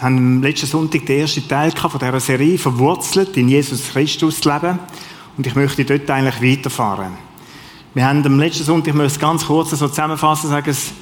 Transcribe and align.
Haben 0.00 0.16
am 0.16 0.42
letzten 0.42 0.66
Sonntag 0.66 1.04
den 1.04 1.20
ersten 1.20 1.46
Teil 1.46 1.72
von 1.72 2.00
dieser 2.00 2.20
Serie 2.20 2.58
verwurzelt 2.58 3.36
in 3.36 3.50
Jesus 3.50 3.90
Christus 3.90 4.42
leben. 4.44 4.78
Und 5.36 5.46
ich 5.46 5.54
möchte 5.54 5.84
dort 5.84 6.08
eigentlich 6.10 6.42
weiterfahren. 6.58 7.12
Wir 7.92 8.06
haben 8.06 8.24
am 8.24 8.38
letzten 8.38 8.64
Sonntag, 8.64 8.88
ich 8.88 8.94
möchte 8.94 9.14
es 9.14 9.18
ganz 9.18 9.44
kurz 9.46 9.70
so 9.70 9.88
zusammenfassen, 9.88 10.48
sagen, 10.48 10.70
es, 10.70 10.92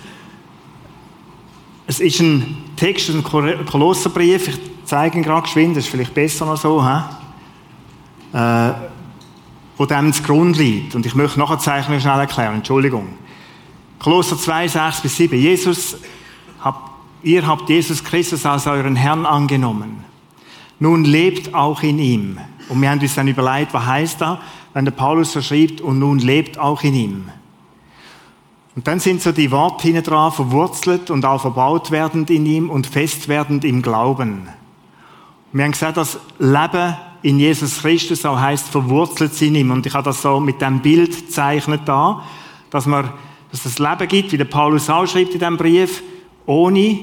es 1.87 2.01
ist 2.01 2.21
ein 2.21 2.57
Text, 2.77 3.11
ein 3.11 3.23
Kolosserbrief, 3.23 4.49
ich 4.49 4.59
zeige 4.85 5.19
ihn 5.19 5.23
gerade 5.23 5.43
geschwind, 5.43 5.77
das 5.77 5.85
ist 5.85 5.91
vielleicht 5.91 6.15
besser 6.15 6.47
noch 6.47 6.57
so, 6.57 6.85
he? 6.85 8.37
äh, 8.37 8.73
wo 9.77 9.87
dem 9.87 10.13
zugrunde 10.13 10.59
liegt. 10.59 10.95
Und 10.95 11.07
ich 11.07 11.15
möchte 11.15 11.39
nachher 11.39 11.59
zeichnen 11.59 12.01
schnell 12.01 12.19
erklären, 12.19 12.57
Entschuldigung. 12.57 13.07
Kolosser 13.99 14.37
2, 14.37 14.69
6 14.69 15.01
bis 15.03 15.17
7. 15.17 15.39
Jesus, 15.39 15.97
habt, 16.61 16.91
ihr 17.23 17.47
habt 17.47 17.69
Jesus 17.69 18.05
Christus 18.05 18.47
als 18.47 18.67
euren 18.67 18.97
Herrn 18.97 19.27
angenommen. 19.27 20.05
Nun 20.79 21.05
lebt 21.05 21.55
auch 21.55 21.83
in 21.83 21.99
ihm. 21.99 22.39
Und 22.69 22.81
wir 22.81 22.91
haben 22.91 23.01
uns 23.01 23.15
dann 23.15 23.29
überlegt, 23.29 23.75
was 23.75 23.87
heißt 23.87 24.21
da, 24.21 24.41
wenn 24.75 24.85
der 24.85 24.93
Paulus 24.93 25.33
so 25.33 25.41
schreibt, 25.41 25.81
und 25.81 25.99
nun 25.99 26.19
lebt 26.19 26.59
auch 26.59 26.83
in 26.83 26.95
ihm. 26.95 27.25
Und 28.77 28.87
dann 28.87 29.01
sind 29.01 29.23
so 29.23 29.33
die 29.33 29.51
Worte 29.51 29.83
hinten 29.85 30.05
dran, 30.05 30.31
verwurzelt 30.31 31.11
und 31.11 31.25
auch 31.25 31.41
verbaut 31.41 31.91
werdend 31.91 32.31
in 32.31 32.47
ihm 32.47 32.71
und 32.71 32.87
fest 32.87 33.27
werdend 33.27 33.65
im 33.65 33.83
Glauben. 33.83 34.49
Wir 35.53 35.65
haben 35.65 35.73
gesagt, 35.73 35.97
das 35.97 36.21
Leben 36.39 36.95
in 37.23 37.41
Jesus 37.41 37.81
Christus 37.81 38.25
auch 38.25 38.39
heißt 38.39 38.69
verwurzelt 38.69 39.41
in 39.43 39.57
ihm. 39.57 39.71
Und 39.73 39.87
ich 39.87 39.95
habe 39.95 40.05
das 40.05 40.23
so 40.23 40.39
mit 40.39 40.61
dem 40.61 40.81
Bild 40.81 41.27
gezeichnet 41.27 41.83
da, 41.87 42.23
dass 42.71 42.87
man 42.87 43.11
dass 43.51 43.65
es 43.65 43.79
Leben 43.79 44.09
gibt, 44.09 44.33
wie 44.33 44.37
der 44.37 44.45
Paulus 44.45 44.91
auch 44.91 45.07
schreibt 45.07 45.33
in 45.33 45.39
diesem 45.39 45.57
Brief, 45.57 46.03
ohne 46.49 46.99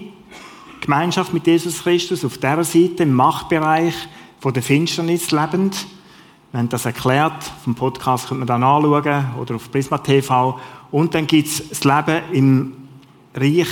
Gemeinschaft 0.82 1.32
mit 1.32 1.46
Jesus 1.46 1.84
Christus, 1.84 2.26
auf 2.26 2.38
dieser 2.38 2.64
Seite, 2.64 3.04
im 3.04 3.14
Machtbereich 3.14 3.94
von 4.40 4.54
der 4.54 4.64
Finsternis 4.64 5.30
lebend. 5.30 5.86
Wir 6.52 6.60
haben 6.60 6.70
das 6.70 6.86
erklärt, 6.86 7.44
vom 7.64 7.76
Podcast 7.76 8.28
könnt 8.28 8.40
man 8.40 8.48
dann 8.48 8.64
anschauen 8.64 9.26
oder 9.40 9.56
auf 9.56 9.72
Prisma 9.72 10.00
TV. 10.00 10.60
Und 10.90 11.14
dann 11.14 11.28
gibt 11.28 11.48
es 11.48 11.70
das 11.70 11.84
Leben 11.84 12.24
im 12.34 12.74
Reich 13.36 13.68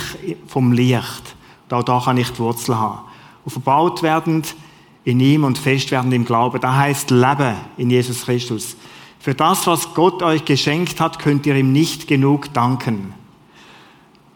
vom 0.46 0.70
Licht. 0.70 1.34
Und 1.68 1.76
auch 1.76 1.82
da 1.82 2.00
kann 2.04 2.18
ich 2.18 2.30
die 2.30 2.38
Wurzel 2.38 2.78
haben. 2.78 3.00
Und 3.44 3.50
verbaut 3.50 4.02
werdend 4.02 4.54
in 5.02 5.18
ihm 5.18 5.42
und 5.42 5.58
fest 5.58 5.90
werdend 5.90 6.14
im 6.14 6.24
Glauben. 6.24 6.60
Das 6.60 6.76
heißt 6.76 7.10
Leben 7.10 7.56
in 7.78 7.90
Jesus 7.90 8.26
Christus. 8.26 8.76
Für 9.18 9.34
das, 9.34 9.66
was 9.66 9.92
Gott 9.94 10.22
euch 10.22 10.44
geschenkt 10.44 11.00
hat, 11.00 11.18
könnt 11.18 11.46
ihr 11.46 11.56
ihm 11.56 11.72
nicht 11.72 12.06
genug 12.06 12.52
danken. 12.52 13.12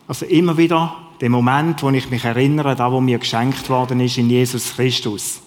Also 0.08 0.27
immer 0.27 0.56
wieder 0.56 0.97
der 1.20 1.30
Moment, 1.30 1.83
wo 1.83 1.91
ich 1.91 2.11
mich 2.11 2.24
erinnere, 2.24 2.77
da 2.77 2.92
wo 2.92 3.00
mir 3.00 3.19
geschenkt 3.19 3.69
worden 3.69 4.00
ist 4.00 4.19
in 4.19 4.30
Jesus 4.30 4.74
Christus. 4.77 5.41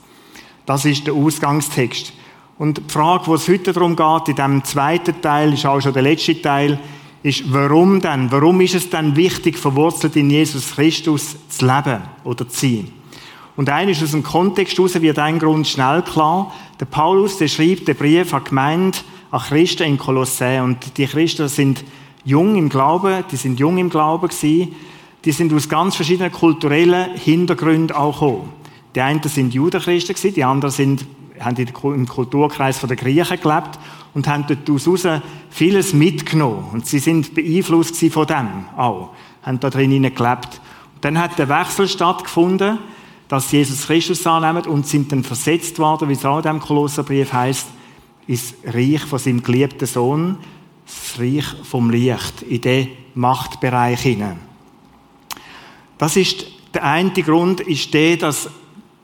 Das 0.66 0.86
ist 0.86 1.08
der 1.08 1.14
Ausgangstext. 1.14 2.14
Und 2.58 2.78
die 2.78 2.94
Frage, 2.94 3.28
wo 3.28 3.36
es 3.36 3.48
heute 3.48 3.74
darum 3.74 3.96
geht, 3.96 4.28
in 4.28 4.36
dem 4.36 4.64
zweiten 4.64 5.22
Teil, 5.22 5.54
ist 5.54 5.66
auch 5.66 5.82
schon 5.82 5.94
der 5.94 6.04
letzte 6.04 6.40
Teil, 6.42 6.80
ist, 7.24 7.52
warum 7.54 8.02
denn? 8.02 8.32
Warum 8.32 8.62
ist 8.62 8.76
es 8.76 8.90
denn 8.90 9.16
wichtig, 9.16 9.58
verwurzelt 9.58 10.16
in 10.16 10.30
Jesus 10.30 10.76
Christus 10.76 11.36
zu 11.50 11.66
leben 11.66 12.02
oder 12.24 12.48
zu 12.48 12.68
sein? 12.68 12.92
Und 13.56 13.70
eines 13.70 14.02
aus 14.02 14.12
dem 14.12 14.24
Kontext 14.24 14.78
heraus 14.78 15.00
wird 15.00 15.20
ein 15.20 15.38
Grund 15.40 15.68
schnell 15.68 16.02
klar. 16.02 16.52
Der 16.80 16.86
Paulus, 16.86 17.38
der 17.38 17.48
schreibt 17.48 17.88
den 17.88 17.96
Brief 17.96 18.34
an 18.34 18.44
Gemeinde, 18.44 18.98
an 19.30 19.40
Christen 19.40 19.84
in 19.84 19.98
Kolossä. 19.98 20.64
Und 20.64 20.98
die 20.98 21.06
Christen 21.06 21.48
sind 21.48 21.84
jung 22.24 22.56
im 22.56 22.70
Glauben, 22.70 23.24
die 23.32 23.36
sind 23.36 23.60
jung 23.60 23.78
im 23.78 23.90
Glauben 23.90 24.28
gewesen. 24.28 24.74
Die 25.24 25.32
sind 25.32 25.54
aus 25.54 25.70
ganz 25.70 25.96
verschiedenen 25.96 26.32
kulturellen 26.32 27.16
Hintergründen 27.16 27.96
auch 27.96 28.20
gekommen. 28.20 28.54
Die 28.96 29.02
einen 29.02 29.22
sind 29.24 29.54
Judenchristen 29.54 30.16
gewesen, 30.16 30.34
die 30.34 30.44
anderen 30.44 30.72
sind, 30.72 31.06
haben 31.40 31.56
im 31.58 32.08
Kulturkreis 32.08 32.82
der 32.82 32.96
Griechen 32.96 33.40
gelebt 33.40 33.80
und 34.14 34.28
haben 34.28 34.46
daraus 34.48 35.22
vieles 35.50 35.94
mitgenommen. 35.94 36.66
Und 36.74 36.86
sie 36.86 37.00
sind 37.00 37.34
beeinflusst 37.34 37.98
von 38.12 38.28
dem 38.28 38.66
auch, 38.76 39.12
haben 39.44 39.60
da 39.60 39.70
drin 39.70 40.02
gelebt. 40.02 40.62
Und 40.96 41.06
dann 41.06 41.20
hat 41.20 41.40
der 41.40 41.50
Wechsel 41.50 41.88
stattgefunden, 41.88 42.80
dass 43.28 43.52
Jesus 43.52 43.88
Christus 43.88 44.28
annehmen 44.28 44.66
und 44.66 44.88
sind 44.88 45.12
dann 45.12 45.24
versetzt 45.24 45.80
worden, 45.80 46.10
wie 46.10 46.14
es 46.14 46.26
auch 46.26 46.38
in 46.38 46.44
diesem 46.44 46.60
Kolosserbrief 46.60 47.32
heißt, 47.32 47.68
ins 48.28 48.54
Reich 48.66 49.02
von 49.02 49.20
seinem 49.20 49.42
geliebten 49.42 49.86
Sohn, 49.86 50.38
das 50.86 51.20
Reich 51.20 51.46
vom 51.64 51.90
Licht, 51.90 52.42
in 52.42 52.62
den 52.62 52.88
Machtbereich 53.16 54.02
hinein. 54.02 54.51
Das 56.02 56.16
ist 56.16 56.48
der 56.74 56.84
eine 56.84 57.12
Grund, 57.12 57.62
ist 57.62 57.94
der, 57.94 58.18
dass 58.18 58.50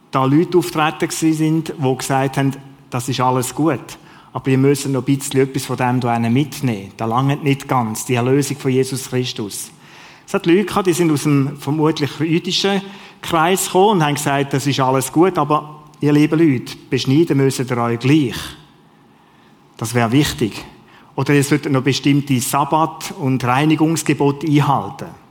da 0.10 0.26
Leute 0.26 0.58
auftreten 0.58 1.12
sind, 1.12 1.72
die 1.78 1.96
gesagt 1.96 2.38
haben, 2.38 2.56
das 2.90 3.08
ist 3.08 3.20
alles 3.20 3.54
gut. 3.54 4.00
Aber 4.34 4.46
wir 4.48 4.58
müssen 4.58 4.94
noch 4.94 5.08
ein 5.08 5.16
bisschen 5.16 5.42
etwas 5.42 5.68
von 5.68 5.78
dem 5.78 6.00
da 6.00 6.18
mitnehmen. 6.18 6.92
Da 6.98 7.06
langt 7.06 7.44
nicht 7.44 7.68
ganz, 7.68 8.08
die 8.08 8.16
Erlösung 8.16 8.58
von 8.58 8.72
Jesus 8.72 9.10
Christus. 9.10 9.70
Es 10.26 10.34
hat 10.34 10.48
Leute 10.48 10.66
gehabt, 10.66 10.88
die 10.88 10.94
sind 10.94 11.12
aus 11.12 11.22
dem 11.22 11.58
vermutlich 11.60 12.10
jüdischen 12.20 12.82
Kreis 13.22 13.66
gekommen 13.66 14.00
und 14.00 14.04
haben 14.04 14.16
gesagt, 14.16 14.54
das 14.54 14.66
ist 14.66 14.80
alles 14.80 15.12
gut, 15.12 15.38
aber 15.38 15.84
ihr 16.02 16.14
lieben 16.14 16.40
Leute, 16.40 16.76
beschneiden 16.90 17.38
müssen 17.38 17.68
ihr 17.70 17.78
euch 17.78 18.00
gleich. 18.00 18.38
Das 19.78 19.94
wäre 19.94 20.12
wichtig. 20.12 20.66
Oder 21.16 21.36
ihr 21.36 21.44
solltet 21.44 21.72
noch 21.72 21.84
bestimmte 21.84 22.40
Sabbat- 22.40 23.14
und 23.20 23.44
Reinigungsgebote 23.44 24.48
einhalten. 24.48 25.27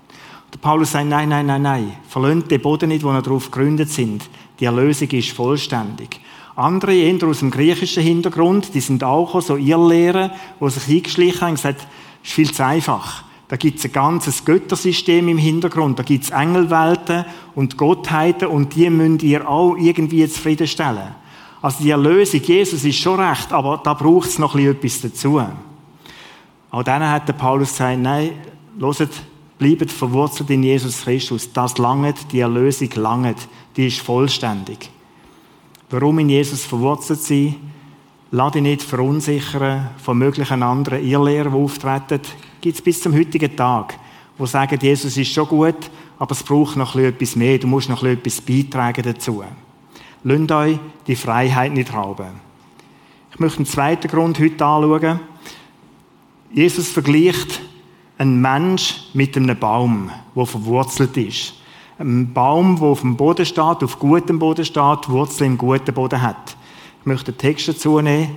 Der 0.52 0.58
Paulus 0.58 0.92
sagt, 0.92 1.06
nein, 1.06 1.28
nein, 1.28 1.46
nein, 1.46 1.62
nein. 1.62 1.92
Verlöhnt 2.08 2.50
den 2.50 2.60
Boden 2.60 2.88
nicht, 2.88 3.04
wo 3.04 3.10
er 3.10 3.22
darauf 3.22 3.50
gegründet 3.50 3.90
sind. 3.90 4.28
Die 4.60 4.64
Erlösung 4.64 5.08
ist 5.10 5.30
vollständig. 5.30 6.20
Andere, 6.54 6.94
eher 6.94 7.26
aus 7.26 7.40
dem 7.40 7.50
griechischen 7.50 8.02
Hintergrund, 8.02 8.74
die 8.74 8.80
sind 8.80 9.04
auch 9.04 9.40
so 9.42 9.56
Irrlehrer, 9.56 10.30
die 10.60 10.70
sich 10.70 10.96
eingeschlichen 10.96 11.40
haben 11.42 11.50
und 11.50 11.56
gesagt, 11.56 11.86
es 12.22 12.28
ist 12.30 12.34
viel 12.34 12.50
zu 12.50 12.64
einfach. 12.64 13.24
Da 13.48 13.56
gibt 13.56 13.78
es 13.78 13.84
ein 13.84 13.92
ganzes 13.92 14.44
Göttersystem 14.44 15.28
im 15.28 15.38
Hintergrund. 15.38 15.98
Da 15.98 16.02
gibt 16.02 16.24
es 16.24 16.30
Engelwelten 16.30 17.24
und 17.54 17.76
Gottheiten 17.76 18.48
und 18.48 18.74
die 18.74 18.90
müsst 18.90 19.22
ihr 19.22 19.48
auch 19.48 19.76
irgendwie 19.76 20.26
zufriedenstellen. 20.26 21.14
Also 21.62 21.82
die 21.82 21.90
Erlösung, 21.90 22.40
Jesus 22.42 22.84
ist 22.84 22.96
schon 22.98 23.20
recht, 23.20 23.52
aber 23.52 23.80
da 23.82 23.94
braucht 23.94 24.28
es 24.28 24.38
noch 24.38 24.56
etwas 24.56 25.00
dazu. 25.00 25.40
Auch 26.70 26.82
dann 26.82 27.08
hat 27.08 27.28
der 27.28 27.34
Paulus 27.34 27.70
gesagt, 27.70 27.98
nein, 27.98 28.32
loset, 28.78 29.10
bleibt 29.59 29.91
verwurzelt 29.91 30.50
in 30.50 30.62
Jesus 30.62 31.03
Christus. 31.03 31.53
Das 31.53 31.78
langet, 31.78 32.17
die 32.33 32.41
Erlösung 32.41 32.91
langet, 32.94 33.37
die 33.77 33.89
ist 33.89 34.00
vollständig. 34.00 34.91
Warum 35.91 36.19
in 36.19 36.28
Jesus 36.28 36.65
verwurzelt 36.65 37.21
sein? 37.21 37.56
Lass 38.33 38.53
dich 38.53 38.62
nicht 38.62 38.83
verunsichern 38.83 39.91
von 40.03 40.19
möglichen 40.19 40.62
anderen 40.62 41.05
Irrlehren, 41.05 41.53
die 41.53 41.59
auftreten. 41.59 42.21
Gibt 42.61 42.77
es 42.77 42.83
bis 42.83 43.00
zum 43.00 43.15
heutigen 43.15 43.56
Tag, 43.56 43.99
wo 44.37 44.47
sagen, 44.47 44.78
Jesus 44.81 45.17
ist 45.17 45.33
schon 45.33 45.47
gut, 45.47 45.91
aber 46.19 46.33
es 46.33 46.43
braucht 46.43 46.77
noch 46.77 46.97
etwas 46.97 47.37
mehr. 47.37 47.59
Du 47.59 47.69
musst 47.69 47.88
noch 47.88 48.03
etwas 48.03 48.41
beitragen 48.41 49.03
dazu. 49.03 49.44
Lasst 50.25 50.53
euch 50.53 50.78
die 51.06 51.15
Freiheit 51.15 51.73
nicht 51.73 51.94
rauben. 51.94 52.47
Ich 53.33 53.38
möchte 53.38 53.59
einen 53.59 53.67
zweiten 53.67 54.09
Grund 54.09 54.41
heute 54.41 54.65
anschauen. 54.65 55.21
Jesus 56.53 56.88
vergleicht 56.88 57.61
einen 58.19 58.41
Mensch 58.41 59.03
mit 59.15 59.37
einem 59.37 59.59
Baum, 59.59 60.10
der 60.34 60.47
verwurzelt 60.47 61.16
ist. 61.16 61.54
Ein 61.99 62.32
Baum, 62.32 62.77
der 62.77 62.88
auf 62.88 63.00
dem 63.00 63.16
Boden 63.16 63.47
steht, 63.47 63.82
auf 63.82 63.99
gutem 63.99 64.38
Boden 64.38 64.65
steht, 64.65 65.09
Wurzeln 65.09 65.53
im 65.53 65.59
guten 65.59 65.94
Boden 65.94 66.21
hat. 66.21 66.56
Ich 67.00 67.06
möchte 67.06 67.32
den 67.32 67.38
Text 67.38 67.69
dazu 67.69 68.00
nehmen. 68.00 68.37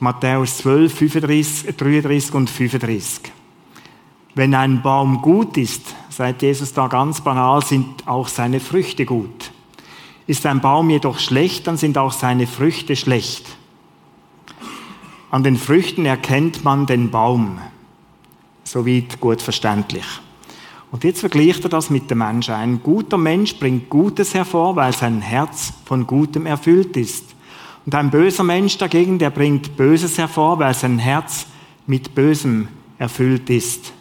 Matthäus 0.00 0.58
12, 0.58 0.94
35, 0.94 1.76
33 1.76 2.34
und 2.34 2.50
35. 2.50 3.32
Wenn 4.34 4.54
ein 4.54 4.82
Baum 4.82 5.20
gut 5.20 5.56
ist, 5.56 5.94
sagt 6.10 6.42
Jesus 6.42 6.72
da 6.72 6.86
ganz 6.86 7.20
banal, 7.20 7.64
sind 7.64 8.06
auch 8.06 8.28
seine 8.28 8.60
Früchte 8.60 9.04
gut. 9.04 9.50
Ist 10.26 10.46
ein 10.46 10.60
Baum 10.60 10.90
jedoch 10.90 11.18
schlecht, 11.18 11.66
dann 11.66 11.76
sind 11.76 11.98
auch 11.98 12.12
seine 12.12 12.46
Früchte 12.46 12.94
schlecht. 12.94 13.46
An 15.30 15.42
den 15.42 15.56
Früchten 15.56 16.06
erkennt 16.06 16.64
man 16.64 16.86
den 16.86 17.10
Baum. 17.10 17.58
Soweit 18.68 19.18
gut 19.18 19.40
verständlich. 19.40 20.04
Und 20.92 21.02
jetzt 21.02 21.20
vergleicht 21.20 21.64
er 21.64 21.70
das 21.70 21.88
mit 21.88 22.10
dem 22.10 22.18
Menschen. 22.18 22.52
Ein 22.52 22.82
guter 22.82 23.16
Mensch 23.16 23.58
bringt 23.58 23.88
Gutes 23.88 24.34
hervor, 24.34 24.76
weil 24.76 24.92
sein 24.92 25.22
Herz 25.22 25.72
von 25.86 26.06
Gutem 26.06 26.44
erfüllt 26.44 26.94
ist. 26.98 27.24
Und 27.86 27.94
ein 27.94 28.10
böser 28.10 28.44
Mensch 28.44 28.76
dagegen, 28.76 29.18
der 29.18 29.30
bringt 29.30 29.74
Böses 29.74 30.18
hervor, 30.18 30.58
weil 30.58 30.74
sein 30.74 30.98
Herz 30.98 31.46
mit 31.86 32.14
Bösem 32.14 32.68
erfüllt 32.98 33.48
ist. 33.48 33.94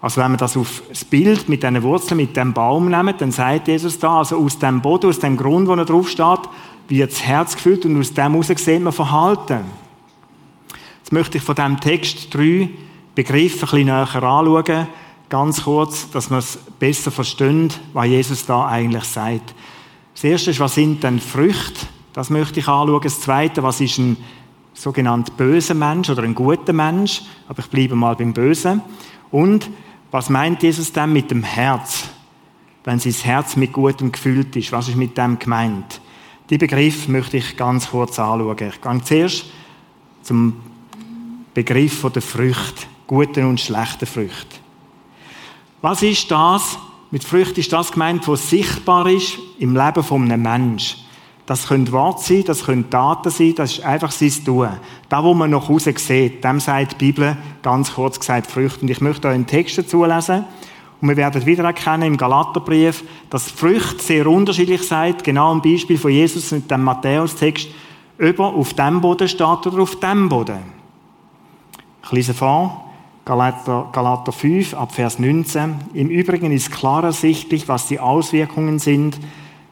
Also 0.00 0.20
wenn 0.20 0.32
wir 0.32 0.38
das 0.38 0.56
auf 0.56 0.82
das 0.88 1.04
Bild 1.04 1.48
mit 1.48 1.62
diesen 1.62 1.80
Wurzeln, 1.84 2.16
mit 2.16 2.36
dem 2.36 2.52
Baum 2.52 2.88
nehmen, 2.88 3.14
dann 3.16 3.30
sagt 3.30 3.68
Jesus 3.68 4.00
da, 4.00 4.18
also 4.18 4.36
aus 4.38 4.58
dem 4.58 4.80
Boden, 4.80 5.10
aus 5.10 5.20
dem 5.20 5.36
Grund, 5.36 5.68
wo 5.68 5.74
er 5.74 5.84
drauf 5.84 6.08
steht, 6.08 6.40
wird 6.88 7.12
das 7.12 7.22
Herz 7.22 7.54
gefüllt 7.54 7.84
und 7.84 8.00
aus 8.00 8.12
dem 8.12 8.32
heraus 8.32 8.48
sehen 8.56 8.82
wir 8.82 8.90
Verhalten. 8.90 9.60
Jetzt 10.98 11.12
möchte 11.12 11.38
ich 11.38 11.44
von 11.44 11.54
diesem 11.54 11.78
Text 11.78 12.34
drei 12.34 12.68
Begriffe 13.14 13.66
ein 13.66 13.70
bisschen 13.70 13.84
näher 13.86 14.14
anschauen. 14.14 14.86
ganz 15.28 15.64
kurz, 15.64 16.10
dass 16.10 16.30
wir 16.30 16.38
es 16.38 16.58
besser 16.78 17.10
verstehen, 17.10 17.72
was 17.92 18.06
Jesus 18.06 18.46
da 18.46 18.66
eigentlich 18.66 19.04
sagt. 19.04 19.54
Das 20.14 20.24
erste 20.24 20.50
ist, 20.50 20.60
was 20.60 20.74
sind 20.74 21.02
denn 21.02 21.20
Früchte? 21.20 21.86
Das 22.12 22.30
möchte 22.30 22.60
ich 22.60 22.68
anschauen. 22.68 23.00
Das 23.02 23.20
zweite, 23.20 23.62
was 23.62 23.80
ist 23.80 23.98
ein 23.98 24.16
sogenannter 24.74 25.32
böser 25.32 25.74
Mensch 25.74 26.10
oder 26.10 26.22
ein 26.22 26.34
guter 26.34 26.72
Mensch? 26.72 27.22
Aber 27.48 27.60
ich 27.60 27.66
bleibe 27.68 27.94
mal 27.94 28.14
beim 28.14 28.32
Bösen. 28.32 28.82
Und 29.30 29.70
was 30.10 30.28
meint 30.28 30.62
Jesus 30.62 30.92
denn 30.92 31.12
mit 31.12 31.30
dem 31.30 31.42
Herz? 31.42 32.04
Wenn 32.84 32.98
sein 32.98 33.12
Herz 33.12 33.56
mit 33.56 33.72
Gutem 33.72 34.12
gefüllt 34.12 34.54
ist, 34.56 34.72
was 34.72 34.88
ist 34.88 34.96
mit 34.96 35.16
dem 35.16 35.38
gemeint? 35.38 36.00
Die 36.50 36.58
Begriff 36.58 37.08
möchte 37.08 37.38
ich 37.38 37.56
ganz 37.56 37.90
kurz 37.90 38.18
anschauen. 38.18 38.56
Ich 38.58 38.80
gehe 38.80 39.02
zuerst 39.04 39.46
zum 40.22 40.56
Begriff 41.54 42.02
der 42.12 42.22
Früchte, 42.22 42.86
guten 43.12 43.44
und 43.44 43.60
schlechten 43.60 44.06
Früchte. 44.06 44.56
Was 45.82 46.02
ist 46.02 46.30
das? 46.30 46.78
Mit 47.10 47.22
Früchten 47.22 47.60
ist 47.60 47.70
das 47.70 47.92
gemeint, 47.92 48.26
was 48.26 48.48
sichtbar 48.48 49.06
ist 49.06 49.36
im 49.58 49.76
Leben 49.76 50.02
von 50.02 50.22
einem 50.22 50.40
Menschen. 50.40 50.98
Das 51.44 51.68
können 51.68 51.92
Worte 51.92 52.22
sein, 52.24 52.44
das 52.46 52.64
können 52.64 52.88
Taten 52.88 53.28
sein, 53.28 53.54
das 53.54 53.72
ist 53.72 53.84
einfach 53.84 54.12
sein 54.12 54.32
Tun. 54.46 54.70
Da, 55.10 55.22
wo 55.22 55.34
man 55.34 55.50
nach 55.50 55.68
Hause 55.68 55.92
sieht, 55.94 56.42
dem 56.42 56.58
sagt 56.58 56.92
die 56.92 57.04
Bibel 57.04 57.36
ganz 57.60 57.92
kurz 57.92 58.18
gesagt 58.18 58.50
Früchte. 58.50 58.80
Und 58.80 58.88
ich 58.88 59.02
möchte 59.02 59.28
euch 59.28 59.34
einen 59.34 59.46
Text 59.46 59.76
dazu 59.76 60.06
lesen. 60.06 60.46
Und 61.02 61.08
wir 61.10 61.16
werden 61.18 61.44
wieder 61.44 61.64
erkennen 61.64 62.04
im 62.04 62.16
Galaterbrief, 62.16 63.04
dass 63.28 63.50
Früchte 63.50 64.02
sehr 64.02 64.26
unterschiedlich 64.26 64.88
sind. 64.88 65.22
Genau 65.22 65.50
am 65.50 65.60
Beispiel 65.60 65.98
von 65.98 66.12
Jesus 66.12 66.50
mit 66.50 66.70
dem 66.70 66.82
Matthäus-Text, 66.84 67.68
ob 68.18 68.38
er 68.38 68.46
auf 68.46 68.72
dem 68.72 69.02
Boden 69.02 69.28
steht 69.28 69.66
oder 69.66 69.82
auf 69.82 70.00
dem 70.00 70.30
Boden. 70.30 70.60
Ich 72.02 72.12
lese 72.12 72.32
vor. 72.32 72.81
Galater, 73.24 73.88
Galater 73.92 74.32
5 74.32 74.74
ab 74.74 74.92
Vers 74.92 75.20
19. 75.20 75.76
Im 75.94 76.08
Übrigen 76.08 76.50
ist 76.50 76.72
klar 76.72 77.04
ersichtlich, 77.04 77.68
was 77.68 77.86
die 77.86 78.00
Auswirkungen 78.00 78.80
sind, 78.80 79.16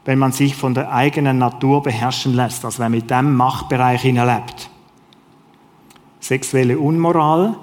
wenn 0.05 0.21
man 0.21 0.31
sich 0.31 0.55
von 0.55 0.73
der 0.73 0.93
eigenen 0.93 1.39
Natur 1.39 1.83
beherrschen 1.83 2.35
lässt, 2.35 2.65
also 2.65 2.79
wenn 2.79 2.93
man 2.93 3.01
mit 3.01 3.11
dem 3.11 3.35
Machtbereich 3.35 4.03
hineinlebt. 4.03 4.71
Sexuelle 6.21 6.79
Unmoral, 6.79 7.57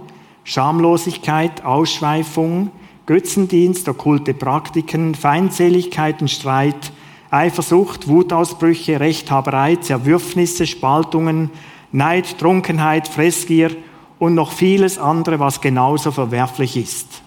Schamlosigkeit, 0.44 1.64
Ausschweifung, 1.64 2.72
Götzendienst, 3.06 3.88
okkulte 3.88 4.34
Praktiken, 4.34 5.16
Feindseligkeiten, 5.16 6.28
Streit, 6.28 6.92
Eifersucht, 7.32 8.10
Wutausbrüche, 8.10 9.00
Rechthaberei, 9.00 9.78
Zerwürfnisse, 9.78 10.68
Spaltungen, 10.68 11.50
Neid, 11.94 12.38
Trunkenheit, 12.40 13.08
Fressgier 13.08 13.72
und 14.20 14.34
noch 14.34 14.52
vieles 14.52 14.98
andere, 14.98 15.40
was 15.40 15.62
genauso 15.62 16.12
verwerflich 16.12 16.78
ist. 16.78 17.22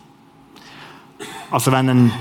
Also 1.50 1.72
wenn 1.72 1.88
ein 1.88 2.12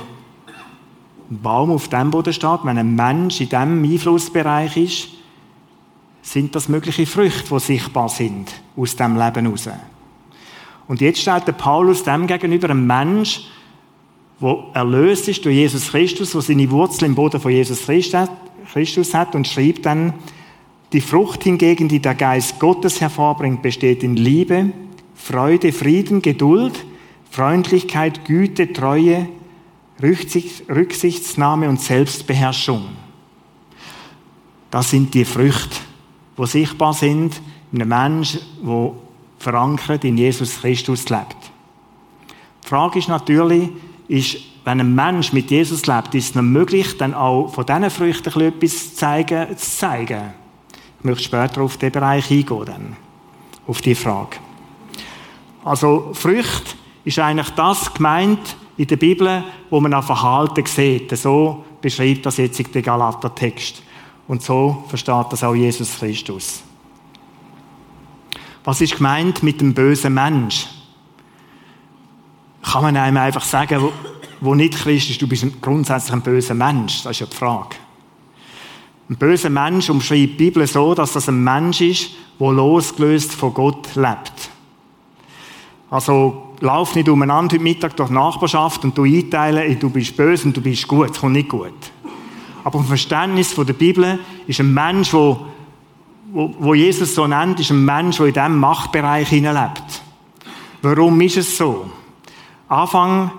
Baum 1.29 1.71
auf 1.71 1.87
dem 1.87 2.11
Boden 2.11 2.33
steht, 2.33 2.59
wenn 2.63 2.77
ein 2.77 2.95
Mensch 2.95 3.41
in 3.41 3.49
diesem 3.49 3.83
Einflussbereich 3.83 4.77
ist, 4.77 5.09
sind 6.21 6.55
das 6.55 6.69
mögliche 6.69 7.05
Früchte, 7.05 7.53
die 7.53 7.59
sichtbar 7.59 8.09
sind 8.09 8.51
aus 8.75 8.95
dem 8.95 9.17
Leben 9.17 9.45
heraus. 9.45 9.69
Und 10.87 11.01
jetzt 11.01 11.21
stellt 11.21 11.47
der 11.47 11.53
Paulus 11.53 12.03
dem 12.03 12.27
gegenüber 12.27 12.69
ein 12.69 12.85
Mensch, 12.85 13.47
der 14.41 14.57
erlöst 14.73 15.27
ist 15.27 15.45
durch 15.45 15.55
Jesus 15.55 15.91
Christus, 15.91 16.31
der 16.31 16.41
seine 16.41 16.69
Wurzel 16.71 17.05
im 17.05 17.15
Boden 17.15 17.39
von 17.39 17.51
Jesus 17.51 17.85
Christus 17.85 19.13
hat 19.13 19.35
und 19.35 19.47
schreibt 19.47 19.85
dann, 19.85 20.13
die 20.93 21.01
Frucht 21.01 21.43
hingegen, 21.43 21.87
die 21.87 21.99
der 21.99 22.15
Geist 22.15 22.59
Gottes 22.59 22.99
hervorbringt, 22.99 23.61
besteht 23.61 24.03
in 24.03 24.15
Liebe, 24.15 24.71
Freude, 25.13 25.71
Frieden, 25.71 26.21
Geduld, 26.21 26.85
Freundlichkeit, 27.29 28.25
Güte, 28.25 28.73
Treue, 28.73 29.29
Rücksichtsnahme 30.01 31.69
und 31.69 31.79
Selbstbeherrschung. 31.79 32.85
Das 34.71 34.89
sind 34.89 35.13
die 35.13 35.25
Früchte, 35.25 35.77
die 36.37 36.45
sichtbar 36.45 36.93
sind 36.93 37.39
in 37.71 37.81
einem 37.81 37.89
Menschen, 37.89 38.41
der 38.63 38.93
verankert 39.37 40.03
in 40.03 40.17
Jesus 40.17 40.61
Christus 40.61 41.09
lebt. 41.09 41.37
Die 42.63 42.67
Frage 42.67 42.99
ist 42.99 43.09
natürlich, 43.09 43.69
ist, 44.07 44.37
wenn 44.65 44.79
ein 44.79 44.93
Mensch 44.93 45.33
mit 45.33 45.49
Jesus 45.51 45.85
lebt, 45.85 46.13
ist 46.15 46.29
es 46.29 46.35
noch 46.35 46.43
möglich, 46.43 46.97
dann 46.97 47.13
auch 47.13 47.47
von 47.47 47.65
diesen 47.65 47.89
Früchten 47.89 48.41
etwas 48.41 48.95
zu 48.95 49.55
zeigen? 49.57 50.33
Ich 50.99 51.05
möchte 51.05 51.23
später 51.23 51.61
auf 51.61 51.77
den 51.77 51.91
Bereich 51.91 52.29
eingehen, 52.29 52.65
dann, 52.65 52.97
auf 53.67 53.81
die 53.81 53.95
Frage. 53.95 54.37
Also, 55.63 56.11
Frucht 56.13 56.75
ist 57.05 57.19
eigentlich 57.19 57.49
das 57.51 57.93
gemeint 57.93 58.55
in 58.77 58.87
der 58.87 58.97
Bibel, 58.97 59.43
wo 59.69 59.79
man 59.79 59.93
auf 59.93 60.05
Verhalten 60.05 60.65
sieht. 60.65 61.17
So 61.17 61.63
beschreibt 61.81 62.25
das 62.25 62.37
jetzt 62.37 62.73
der 62.73 62.81
Galater-Text. 62.81 63.81
Und 64.27 64.41
so 64.43 64.83
versteht 64.87 65.25
das 65.31 65.43
auch 65.43 65.55
Jesus 65.55 65.97
Christus. 65.97 66.61
Was 68.63 68.81
ist 68.81 68.97
gemeint 68.97 69.41
mit 69.41 69.61
dem 69.61 69.73
bösen 69.73 70.13
Mensch? 70.13 70.67
Kann 72.61 72.83
man 72.83 72.97
einem 72.97 73.17
einfach 73.17 73.43
sagen, 73.43 73.81
wo, 73.81 73.91
wo 74.41 74.53
nicht 74.53 74.75
Christ 74.75 75.09
ist, 75.09 75.21
du 75.21 75.27
bist 75.27 75.45
grundsätzlich 75.61 76.13
ein 76.13 76.21
böser 76.21 76.53
Mensch? 76.53 77.03
Das 77.03 77.11
ist 77.11 77.19
ja 77.21 77.25
die 77.25 77.35
Frage. 77.35 77.75
Ein 79.09 79.15
böser 79.15 79.49
Mensch 79.49 79.89
umschreibt 79.89 80.39
die 80.39 80.45
Bibel 80.45 80.67
so, 80.67 80.93
dass 80.93 81.13
das 81.13 81.27
ein 81.27 81.43
Mensch 81.43 81.81
ist, 81.81 82.11
der 82.39 82.51
losgelöst 82.51 83.33
von 83.33 83.53
Gott 83.53 83.95
lebt. 83.95 84.51
Also, 85.89 86.53
lauf 86.59 86.93
nicht 86.93 87.09
umeinander 87.09 87.55
heute 87.55 87.63
Mittag 87.63 87.97
durch 87.97 88.09
die 88.09 88.15
Nachbarschaft 88.15 88.83
und 88.83 88.95
du 88.95 89.05
einteilen, 89.05 89.79
du 89.79 89.89
bist 89.89 90.15
böse 90.15 90.45
und 90.45 90.55
du 90.55 90.61
bist 90.61 90.87
gut. 90.87 91.09
Das 91.09 91.19
kommt 91.19 91.33
nicht 91.33 91.49
gut. 91.49 91.73
Aber 92.63 92.77
im 92.77 92.85
Verständnis 92.85 93.55
der 93.55 93.73
Bibel 93.73 94.19
ist 94.45 94.59
ein 94.59 94.71
Mensch, 94.71 95.11
wo, 95.11 95.47
wo, 96.31 96.53
wo 96.59 96.73
Jesus 96.75 97.15
so 97.15 97.25
nennt, 97.25 97.59
ist 97.59 97.71
ein 97.71 97.83
Mensch, 97.83 98.17
der 98.17 98.27
in 98.27 98.33
diesem 98.33 98.59
Machtbereich 98.59 99.29
hineinlebt. 99.29 100.03
Warum 100.83 101.19
ist 101.21 101.37
es 101.37 101.57
so? 101.57 101.89
Anfang 102.67 103.31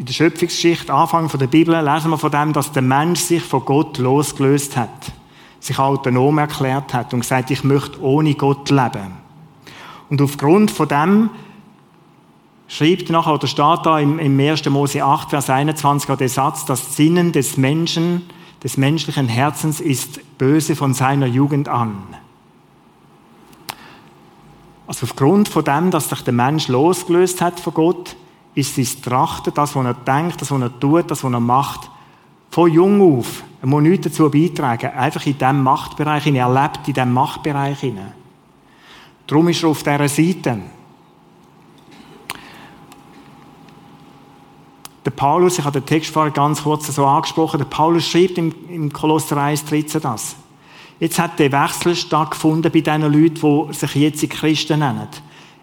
in 0.00 0.06
der 0.06 0.14
Schöpfungsgeschichte, 0.14 0.94
Anfang 0.94 1.28
der 1.28 1.46
Bibel, 1.46 1.74
lesen 1.74 2.10
wir 2.10 2.16
von 2.16 2.30
dem, 2.30 2.54
dass 2.54 2.72
der 2.72 2.80
Mensch 2.80 3.20
sich 3.20 3.42
von 3.42 3.62
Gott 3.66 3.98
losgelöst 3.98 4.74
hat, 4.74 5.12
sich 5.60 5.78
autonom 5.78 6.38
erklärt 6.38 6.94
hat 6.94 7.12
und 7.12 7.20
gesagt, 7.20 7.50
ich 7.50 7.64
möchte 7.64 8.00
ohne 8.00 8.32
Gott 8.32 8.70
leben. 8.70 9.18
Und 10.08 10.22
aufgrund 10.22 10.70
von 10.70 10.88
dem 10.88 11.28
schreibt 12.66 13.10
nachher, 13.10 13.34
oder 13.34 13.46
steht 13.46 13.80
da 13.84 13.98
im, 13.98 14.18
im 14.18 14.40
1. 14.40 14.64
Mose 14.70 15.04
8, 15.04 15.28
Vers 15.28 15.50
21 15.50 16.16
der 16.16 16.30
Satz, 16.30 16.64
das 16.64 16.96
Sinnen 16.96 17.32
des 17.32 17.58
Menschen, 17.58 18.22
des 18.64 18.78
menschlichen 18.78 19.28
Herzens 19.28 19.82
ist 19.82 20.38
böse 20.38 20.76
von 20.76 20.94
seiner 20.94 21.26
Jugend 21.26 21.68
an. 21.68 21.98
Also 24.86 25.04
aufgrund 25.04 25.50
von 25.50 25.62
dem, 25.62 25.90
dass 25.90 26.08
sich 26.08 26.22
der 26.22 26.32
Mensch 26.32 26.68
losgelöst 26.68 27.42
hat 27.42 27.60
von 27.60 27.74
Gott, 27.74 28.16
ist 28.54 28.74
sein 28.74 29.02
Trachten, 29.02 29.52
das, 29.54 29.76
was 29.76 29.84
er 29.84 29.94
denkt, 29.94 30.40
das, 30.40 30.50
was 30.50 30.60
er 30.60 30.80
tut, 30.80 31.10
das, 31.10 31.22
was 31.22 31.32
er 31.32 31.40
macht, 31.40 31.90
von 32.50 32.70
jung 32.70 33.18
auf. 33.18 33.42
Er 33.62 33.68
muss 33.68 33.82
nichts 33.82 34.08
dazu 34.08 34.30
beitragen. 34.30 34.90
Einfach 34.90 35.24
in 35.26 35.38
diesem 35.38 35.62
Machtbereich, 35.62 36.26
er 36.26 36.52
lebt 36.52 36.88
in 36.88 36.94
diesem 36.94 37.12
Machtbereich. 37.12 37.92
Darum 39.26 39.48
ist 39.48 39.62
er 39.62 39.68
auf 39.68 39.82
dieser 39.82 40.08
Seite. 40.08 40.58
Der 45.04 45.10
Paulus, 45.10 45.58
ich 45.58 45.64
habe 45.64 45.80
den 45.80 45.86
Text 45.86 46.10
vorher 46.10 46.32
ganz 46.32 46.62
kurz 46.62 46.86
so 46.94 47.06
angesprochen, 47.06 47.58
der 47.58 47.64
Paulus 47.64 48.06
schreibt 48.06 48.36
im, 48.36 48.52
im 48.68 48.92
Kolosser 48.92 49.36
1, 49.38 49.64
13 49.64 50.00
das. 50.00 50.36
Jetzt 50.98 51.18
hat 51.18 51.38
der 51.38 51.50
Wechsel 51.50 51.96
stattgefunden 51.96 52.70
bei 52.70 52.80
diesen 52.80 53.02
Leuten, 53.02 53.68
die 53.68 53.74
sich 53.74 53.94
jetzt 53.94 54.28
Christen 54.28 54.80
nennen. 54.80 55.08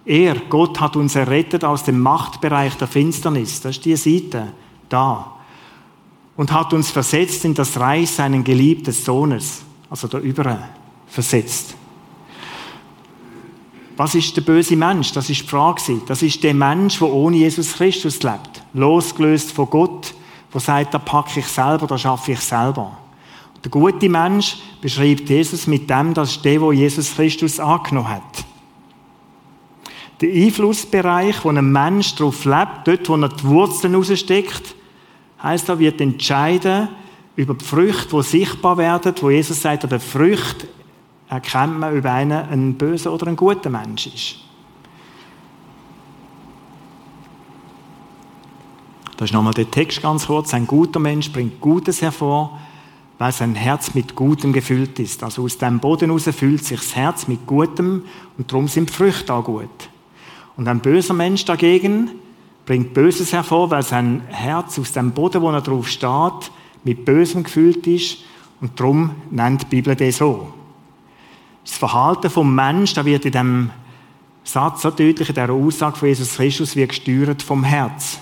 Er, 0.08 0.36
Gott, 0.50 0.80
hat 0.80 0.96
uns 0.96 1.16
errettet 1.16 1.66
aus 1.66 1.84
dem 1.84 2.00
Machtbereich 2.00 2.76
der 2.76 2.88
Finsternis. 2.88 3.60
Das 3.60 3.76
ist 3.76 3.84
die 3.84 3.96
Seite. 3.98 4.54
Da. 4.88 5.34
Und 6.38 6.54
hat 6.54 6.72
uns 6.72 6.92
versetzt 6.92 7.44
in 7.44 7.54
das 7.54 7.78
Reich 7.78 8.10
seinen 8.10 8.46
geliebten 8.46 8.94
Sohnes. 8.94 9.64
Also 9.90 10.08
da 10.08 10.20
über 10.20 10.70
versetzt. 11.08 11.76
Was 13.98 14.16
ist 14.16 14.38
der 14.38 14.44
böse 14.44 14.78
Mensch? 14.78 15.12
Das 15.12 15.30
ist 15.30 15.42
die 15.42 15.48
Frage. 15.48 16.02
Das 16.08 16.22
ist 16.22 16.42
der 16.42 16.54
Mensch, 16.54 17.00
der 17.00 17.12
ohne 17.12 17.38
Jesus 17.38 17.74
Christus 17.74 18.24
lebt. 18.24 18.64
Losgelöst 18.74 19.52
von 19.52 19.70
Gott, 19.70 20.14
der 20.54 20.62
sagt, 20.62 20.94
da 20.94 21.00
packe 21.00 21.42
ich 21.42 21.48
selber, 21.48 21.86
da 21.86 21.98
schaffe 21.98 22.32
ich 22.32 22.40
selber. 22.40 22.98
Der 23.62 23.72
gute 23.72 24.08
Mensch 24.08 24.58
beschreibt 24.80 25.28
Jesus 25.28 25.68
mit 25.68 25.90
dem, 25.90 26.14
dass 26.14 26.42
der, 26.42 26.62
wo 26.62 26.72
Jesus 26.72 27.14
Christus 27.14 27.60
angenommen 27.60 28.08
hat. 28.08 28.47
Der 30.22 30.34
Einflussbereich, 30.34 31.44
wo 31.44 31.50
ein 31.50 31.72
Mensch 31.72 32.16
darauf 32.16 32.44
lebt, 32.46 32.86
dort, 32.86 33.10
wo 33.10 33.16
er 33.18 33.30
die 33.30 33.44
Wurzeln 33.44 33.96
raussteckt, 33.96 34.76
heisst, 35.42 35.70
er 35.70 35.78
wird 35.78 36.02
entscheiden 36.02 36.90
über 37.36 37.54
die 37.54 37.64
Früchte, 37.64 38.16
die 38.16 38.24
sichtbar 38.24 38.78
werden, 38.78 39.14
wo 39.22 39.30
Jesus 39.30 39.62
sagt, 39.62 39.84
an 39.84 39.92
der 39.92 40.00
Früchte 40.00 40.68
erkennt 41.30 41.80
man, 41.80 41.98
ob 41.98 42.06
einer 42.06 42.48
ein 42.50 42.74
böser 42.74 43.14
oder 43.14 43.28
ein 43.28 43.36
guter 43.36 43.70
Mensch 43.70 44.08
ist. 44.08 44.38
Das 49.18 49.30
ist 49.30 49.34
nochmal 49.34 49.54
der 49.54 49.70
Text 49.70 50.02
ganz 50.02 50.28
kurz. 50.28 50.54
Ein 50.54 50.68
guter 50.68 51.00
Mensch 51.00 51.32
bringt 51.32 51.60
Gutes 51.60 52.02
hervor, 52.02 52.60
weil 53.18 53.32
sein 53.32 53.56
Herz 53.56 53.96
mit 53.96 54.16
Gutem 54.16 54.54
gefüllt 54.54 55.00
ist. 55.00 55.24
Also 55.24 55.44
aus 55.44 55.58
dem 55.58 55.80
Boden 55.80 56.06
heraus 56.06 56.30
füllt 56.36 56.64
sich 56.64 56.80
das 56.80 56.96
Herz 56.96 57.28
mit 57.28 57.46
Gutem 57.48 58.04
und 58.38 58.52
darum 58.52 58.68
sind 58.68 58.92
Früchte 58.92 59.34
auch 59.34 59.44
gut. 59.44 59.90
Und 60.58 60.68
ein 60.68 60.80
böser 60.80 61.14
Mensch 61.14 61.46
dagegen 61.46 62.12
bringt 62.66 62.94
Böses 62.94 63.32
hervor, 63.32 63.72
weil 63.72 63.84
sein 63.84 64.24
Herz 64.28 64.78
aus 64.78 64.92
dem 64.92 65.12
Boden, 65.12 65.42
wo 65.42 65.52
er 65.52 65.62
drauf 65.62 65.88
steht, 65.88 66.52
mit 66.84 67.06
Bösem 67.06 67.44
gefüllt 67.44 67.88
ist 67.88 68.18
und 68.60 68.80
darum 68.80 69.12
nennt 69.30 69.62
die 69.62 69.68
Bibel 69.68 69.96
das 69.96 70.18
so. 70.18 70.52
Das 71.64 71.78
Verhalten 71.78 72.30
vom 72.30 72.54
Mensch, 72.54 72.94
da 72.94 73.06
wird 73.06 73.26
in 73.26 73.32
dem 73.32 73.70
Satz 74.44 74.82
so 74.82 74.90
deutlich 74.90 75.30
in 75.30 75.36
der 75.36 75.52
Aussage 75.52 75.98
von 75.98 76.08
Jesus 76.08 76.36
Christus, 76.36 76.76
wie 76.76 76.88
gesteuert 76.88 77.42
vom 77.42 77.64
Herz. 77.64 78.20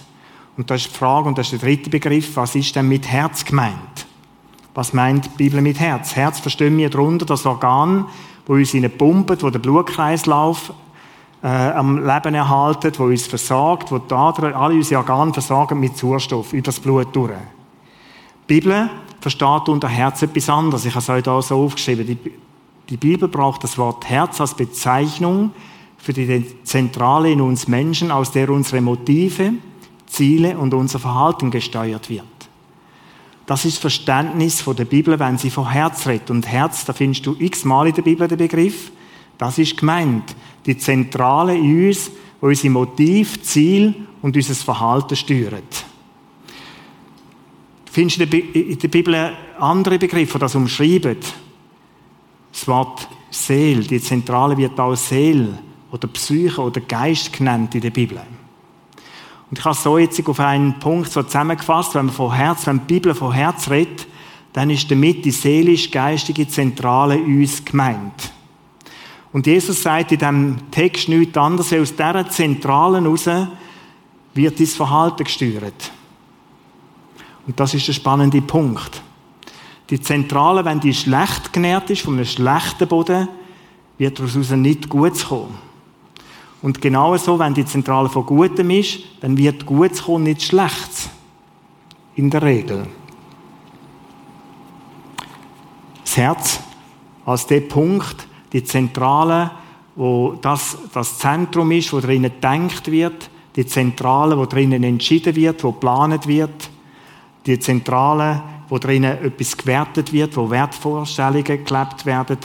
Und 0.57 0.69
das 0.69 0.81
ist 0.81 0.93
die 0.93 0.97
Frage, 0.97 1.27
und 1.27 1.37
das 1.37 1.51
ist 1.51 1.61
der 1.61 1.69
dritte 1.69 1.89
Begriff, 1.89 2.35
was 2.35 2.55
ist 2.55 2.75
denn 2.75 2.87
mit 2.87 3.07
Herz 3.07 3.45
gemeint? 3.45 4.07
Was 4.73 4.93
meint 4.93 5.25
die 5.25 5.37
Bibel 5.37 5.61
mit 5.61 5.79
Herz? 5.79 6.15
Herz 6.15 6.39
verstehen 6.39 6.77
wir 6.77 6.89
darunter 6.89 7.25
das 7.25 7.45
Organ, 7.45 8.05
wo 8.45 8.53
uns 8.53 8.73
in 8.73 8.89
pumpt, 8.97 9.43
wo 9.43 9.49
der 9.49 9.59
Blutkreislauf 9.59 10.73
äh, 11.43 11.47
am 11.47 12.05
Leben 12.05 12.35
erhalten, 12.35 12.91
wo 12.97 13.05
uns 13.05 13.27
versorgt, 13.27 13.91
wo 13.91 13.99
die 13.99 14.13
alle 14.13 14.75
unsere 14.75 14.99
Organe 14.99 15.33
versorgen 15.33 15.79
mit 15.79 15.97
Sauerstoff 15.97 16.53
über 16.53 16.63
das 16.63 16.79
Blut 16.79 17.15
durch. 17.15 17.31
Die 18.49 18.59
Bibel 18.59 18.89
versteht 19.19 19.69
unter 19.69 19.87
Herz 19.87 20.21
etwas 20.21 20.49
anderes. 20.49 20.85
Ich 20.85 20.93
habe 20.93 21.01
es 21.01 21.09
euch 21.09 21.23
da 21.23 21.41
so 21.41 21.63
aufgeschrieben. 21.63 22.05
Die, 22.05 22.17
die 22.89 22.97
Bibel 22.97 23.27
braucht 23.27 23.63
das 23.63 23.77
Wort 23.77 24.07
Herz 24.07 24.39
als 24.39 24.53
Bezeichnung 24.53 25.51
für 25.97 26.13
die 26.13 26.45
Zentrale 26.63 27.31
in 27.31 27.41
uns 27.41 27.67
Menschen, 27.67 28.11
aus 28.11 28.31
der 28.31 28.49
unsere 28.49 28.81
Motive, 28.81 29.53
Ziele 30.05 30.57
und 30.57 30.73
unser 30.73 30.99
Verhalten 30.99 31.49
gesteuert 31.49 32.09
wird. 32.09 32.23
Das 33.47 33.65
ist 33.65 33.77
Verständnis 33.77 34.61
von 34.61 34.75
der 34.75 34.85
Bibel, 34.85 35.19
wenn 35.19 35.37
sie 35.37 35.49
von 35.49 35.69
Herz 35.69 36.07
redet. 36.07 36.31
Und 36.31 36.47
Herz, 36.47 36.85
da 36.85 36.93
findest 36.93 37.25
du 37.25 37.35
x-mal 37.37 37.87
in 37.87 37.93
der 37.93 38.01
Bibel 38.01 38.27
den 38.27 38.37
Begriff. 38.37 38.91
Das 39.37 39.57
ist 39.57 39.77
gemeint. 39.77 40.35
Die 40.65 40.77
Zentrale 40.77 41.55
in 41.55 41.87
uns, 41.87 42.11
wo 42.41 42.47
unsere 42.47 42.71
Motiv, 42.71 43.41
Ziel 43.43 43.93
und 44.21 44.35
unser 44.35 44.55
Verhalten 44.55 45.15
steuert. 45.15 45.85
Du 47.85 47.91
findest 47.91 48.21
in 48.21 48.79
der 48.79 48.87
Bibel 48.87 49.33
andere 49.59 49.97
Begriffe, 49.97 50.33
die 50.33 50.39
das 50.39 50.55
umschreiben. 50.55 51.17
Das 52.51 52.67
Wort 52.67 53.07
Seel, 53.29 53.83
die 53.83 54.01
Zentrale 54.01 54.57
wird 54.57 54.79
auch 54.79 54.95
Seel 54.95 55.57
oder 55.91 56.07
Psyche 56.07 56.61
oder 56.61 56.81
Geist 56.81 57.33
genannt 57.33 57.75
in 57.75 57.81
der 57.81 57.89
Bibel. 57.89 58.19
Und 59.49 59.59
ich 59.59 59.65
habe 59.65 59.75
so 59.75 59.97
jetzt 59.97 60.27
auf 60.27 60.39
einen 60.39 60.79
Punkt 60.79 61.11
so 61.11 61.21
zusammengefasst, 61.21 61.95
wenn 61.95 62.07
man 62.07 62.15
von 62.15 62.33
Herz, 62.33 62.65
wenn 62.65 62.79
die 62.79 62.93
Bibel 62.93 63.13
von 63.13 63.31
Herz 63.31 63.69
redet, 63.69 64.07
dann 64.53 64.69
ist 64.69 64.89
damit 64.89 65.23
die 65.25 65.31
seelisch-geistige 65.31 66.47
Zentrale 66.47 67.17
uns 67.17 67.63
gemeint. 67.63 68.31
Und 69.35 69.47
Jesus 69.47 69.83
sagt 69.83 70.13
in 70.13 70.17
diesem 70.17 70.71
Text 70.71 71.09
nichts 71.09 71.37
anderes, 71.37 71.73
aus 71.73 71.93
dieser 71.93 72.29
Zentrale 72.29 73.01
heraus 73.01 73.25
wird 74.33 74.57
dein 74.57 74.65
Verhalten 74.65 75.25
gesteuert. 75.25 75.91
Und 77.45 77.59
das 77.59 77.73
ist 77.73 77.85
der 77.85 77.91
spannende 77.91 78.41
Punkt. 78.41 79.01
Die 79.89 79.99
Zentrale, 79.99 80.63
wenn 80.63 80.79
die 80.79 80.93
schlecht 80.93 81.51
genährt 81.51 81.89
ist, 81.89 82.03
von 82.03 82.13
einem 82.13 82.23
schlechten 82.23 82.87
Boden, 82.87 83.27
wird 83.97 84.17
daraus 84.17 84.51
nicht 84.51 84.87
gut 84.87 85.25
kommen. 85.25 85.57
Und 86.61 86.81
genauso, 86.81 87.37
wenn 87.37 87.53
die 87.53 87.65
Zentrale 87.65 88.07
von 88.07 88.25
Gutem 88.25 88.69
ist, 88.69 88.99
dann 89.19 89.37
wird 89.37 89.65
Gutes 89.65 90.01
kommen, 90.01 90.23
nicht 90.23 90.43
Schlechtes. 90.43 91.09
In 92.15 92.29
der 92.29 92.41
Regel. 92.41 92.87
Das 96.05 96.15
Herz 96.15 96.61
als 97.25 97.45
der 97.47 97.59
Punkt, 97.59 98.29
die 98.53 98.63
Zentrale, 98.63 99.51
wo 99.95 100.37
das, 100.41 100.77
das 100.93 101.17
Zentrum 101.17 101.71
ist, 101.71 101.93
wo 101.93 101.99
drinnen 101.99 102.31
gedacht 102.31 102.91
wird, 102.91 103.29
die 103.55 103.65
Zentrale, 103.65 104.37
wo 104.37 104.45
drinnen 104.45 104.83
entschieden 104.83 105.35
wird, 105.35 105.63
wo 105.63 105.71
geplant 105.71 106.27
wird, 106.27 106.69
die 107.45 107.59
Zentrale, 107.59 108.43
wo 108.67 108.77
drinnen 108.77 109.23
etwas 109.23 109.55
gewertet 109.55 110.11
wird, 110.11 110.35
wo 110.35 110.49
Wertvorstellungen 110.49 111.63
gelebt 111.63 112.05
werden, 112.05 112.37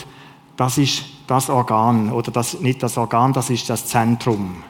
das 0.57 0.79
ist 0.79 1.05
das 1.27 1.49
Organ, 1.49 2.13
oder 2.13 2.31
das, 2.31 2.61
nicht 2.61 2.83
das 2.83 2.99
Organ, 2.99 3.33
das 3.33 3.51
ist 3.51 3.71
das 3.71 3.87
Zentrum. 3.87 4.63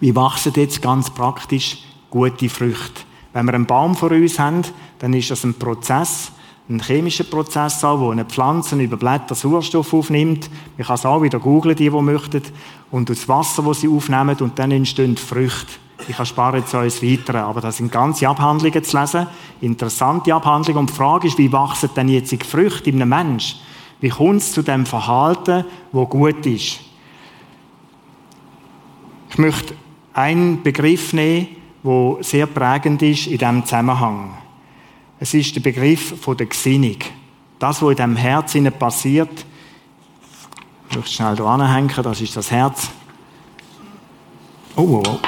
Wie 0.00 0.14
wachsen 0.14 0.52
jetzt 0.56 0.82
ganz 0.82 1.10
praktisch 1.10 1.78
gute 2.10 2.48
Früchte? 2.48 3.02
Wenn 3.32 3.46
wir 3.46 3.54
einen 3.54 3.66
Baum 3.66 3.94
vor 3.94 4.10
uns 4.10 4.38
haben, 4.38 4.62
dann 4.98 5.12
ist 5.12 5.30
das 5.30 5.44
ein 5.44 5.54
Prozess, 5.54 6.32
ein 6.68 6.80
chemischer 6.80 7.24
Prozess 7.24 7.84
auch, 7.84 8.00
wo 8.00 8.10
eine 8.10 8.24
Pflanze 8.24 8.80
über 8.80 8.96
Blätter 8.96 9.34
Sauerstoff 9.34 9.92
aufnimmt. 9.92 10.48
Man 10.78 10.86
kann 10.86 10.94
es 10.94 11.04
auch 11.04 11.20
wieder 11.20 11.38
googeln, 11.38 11.76
die, 11.76 11.90
die 11.90 12.00
möchten. 12.00 12.42
Und 12.90 13.10
das 13.10 13.28
Wasser, 13.28 13.62
das 13.62 13.82
sie 13.82 13.88
aufnehmen, 13.88 14.36
und 14.40 14.58
dann 14.58 14.70
entstehen 14.70 15.16
Früchte. 15.16 15.72
Ich 16.08 16.18
erspare 16.18 16.58
jetzt 16.58 16.74
alles 16.74 17.02
Weitere, 17.02 17.38
aber 17.38 17.60
das 17.60 17.76
sind 17.76 17.92
ganze 17.92 18.28
Abhandlungen 18.28 18.82
zu 18.82 18.98
lesen, 18.98 19.26
interessante 19.60 20.34
Abhandlungen. 20.34 20.80
Und 20.80 20.90
die 20.90 20.94
Frage 20.94 21.28
ist, 21.28 21.38
wie 21.38 21.52
wachsen 21.52 21.90
denn 21.96 22.08
jetzt 22.08 22.32
die 22.32 22.38
Früchte 22.38 22.90
in 22.90 23.00
einem 23.00 23.10
Mensch? 23.10 23.56
Wie 24.00 24.08
kommt 24.08 24.40
es 24.40 24.52
zu 24.52 24.62
dem 24.62 24.86
Verhalten, 24.86 25.64
wo 25.92 26.06
gut 26.06 26.44
ist? 26.46 26.80
Ich 29.30 29.38
möchte 29.38 29.74
einen 30.12 30.62
Begriff 30.62 31.12
nehmen, 31.12 31.48
der 31.82 32.16
sehr 32.20 32.46
prägend 32.46 33.02
ist 33.02 33.26
in 33.26 33.38
diesem 33.38 33.64
Zusammenhang. 33.64 34.43
Es 35.24 35.32
ist 35.32 35.56
der 35.56 35.62
Begriff 35.62 36.20
von 36.20 36.36
der 36.36 36.44
Gesinnung. 36.44 36.98
Das, 37.58 37.80
was 37.80 37.92
in 37.92 37.96
diesem 37.96 38.16
Herz 38.16 38.54
passiert, 38.78 39.46
ich 40.90 40.96
möchte 40.96 41.12
schnell 41.14 41.36
hier 41.36 41.46
anhängen, 41.46 41.90
das 42.02 42.20
ist 42.20 42.36
das 42.36 42.50
Herz. 42.50 42.90
Oh, 44.76 44.82
oh, 44.82 45.02
oh. 45.08 45.18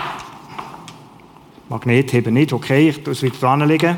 Magnet 1.71 2.13
heben 2.13 2.35
nicht, 2.35 2.53
okay, 2.53 2.91
ich 2.91 3.03
tue 3.03 3.15
es 3.15 3.23
wieder 3.23 3.39
dranlegen. 3.39 3.97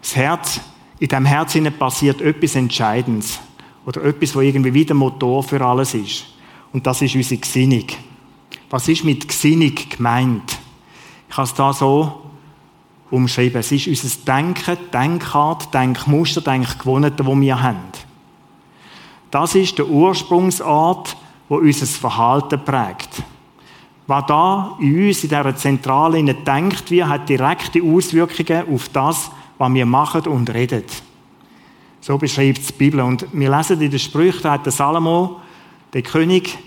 Das 0.00 0.14
Herz, 0.14 0.60
in 1.00 1.08
diesem 1.08 1.26
Herz 1.26 1.58
passiert 1.76 2.20
etwas 2.20 2.54
Entscheidendes. 2.54 3.40
Oder 3.86 4.04
etwas, 4.04 4.36
was 4.36 4.44
irgendwie 4.44 4.72
wieder 4.72 4.94
Motor 4.94 5.42
für 5.42 5.60
alles 5.62 5.94
ist. 5.94 6.26
Und 6.72 6.86
das 6.86 7.02
ist 7.02 7.16
unsere 7.16 7.40
Gesinnung. 7.40 7.86
Was 8.70 8.86
ist 8.86 9.02
mit 9.02 9.26
Gesinnung 9.26 9.74
gemeint? 9.90 10.60
Ich 11.28 11.36
habe 11.36 11.48
es 11.48 11.54
da 11.54 11.72
so 11.72 12.21
umschrieben. 13.12 13.60
Es 13.60 13.70
ist 13.70 13.86
unser 13.86 14.24
Denken, 14.24 14.76
Denkart, 14.92 15.72
Denkmuster, 15.72 16.40
Denkgewohnheiten, 16.40 17.24
die 17.24 17.40
wir 17.42 17.62
haben. 17.62 17.76
Das 19.30 19.54
ist 19.54 19.78
der 19.78 19.86
Ursprungsort, 19.86 21.16
wo 21.48 21.56
unser 21.56 21.86
Verhalten 21.86 22.64
prägt. 22.64 23.22
Was 24.06 24.26
da 24.26 24.76
in 24.80 25.06
uns, 25.06 25.22
in 25.22 25.28
dieser 25.28 25.56
Zentrale 25.56 26.22
denkt 26.22 26.90
wird, 26.90 27.08
hat 27.08 27.28
direkte 27.28 27.82
Auswirkungen 27.82 28.74
auf 28.74 28.88
das, 28.88 29.30
was 29.58 29.72
wir 29.72 29.86
machen 29.86 30.26
und 30.26 30.52
reden. 30.52 30.84
So 32.00 32.18
beschreibt 32.18 32.58
es 32.58 32.66
die 32.68 32.72
Bibel. 32.72 33.00
Und 33.00 33.26
wir 33.32 33.56
lesen 33.56 33.80
in 33.80 33.90
den 33.90 33.98
Sprüchen, 33.98 34.42
da 34.42 34.52
hat 34.52 34.66
der 34.66 34.72
Salomo, 34.72 35.40
der 35.92 36.02
König, 36.02 36.58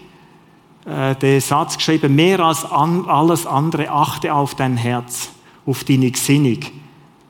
äh, 0.86 1.16
den 1.16 1.42
Satz 1.42 1.76
geschrieben, 1.76 2.16
mehr 2.16 2.40
als 2.40 2.64
alles 2.66 3.46
andere 3.46 3.90
achte 3.90 4.34
auf 4.34 4.56
dein 4.56 4.78
Herz, 4.78 5.30
auf 5.66 5.84
deine 5.84 6.12
Gesinnung, 6.12 6.60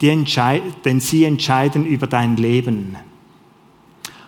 denn 0.01 0.99
sie 0.99 1.23
entscheiden 1.23 1.85
über 1.85 2.07
dein 2.07 2.37
Leben. 2.37 2.95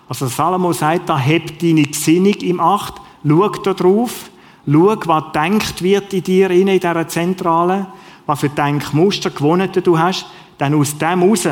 Also 0.08 0.28
Salomo 0.28 0.72
sagt 0.74 1.10
da, 1.10 1.18
heb 1.18 1.60
deine 1.60 1.84
Gesinnung 1.84 2.36
im 2.36 2.60
Acht, 2.60 2.96
schau 3.28 3.50
da 3.50 3.74
drauf, 3.74 4.30
Schau, 4.70 4.98
was 5.06 5.32
denkt 5.34 5.82
wird 5.82 6.14
in 6.14 6.24
dir, 6.24 6.50
in 6.52 6.68
dieser 6.68 7.08
Zentrale, 7.08 7.88
was 8.26 8.42
für 8.42 8.50
Denkmuster, 8.50 9.30
Gewohnheiten 9.30 9.82
du 9.82 9.98
hast, 9.98 10.26
dann 10.58 10.76
aus 10.76 10.98
dem 10.98 11.24
raus, 11.24 11.48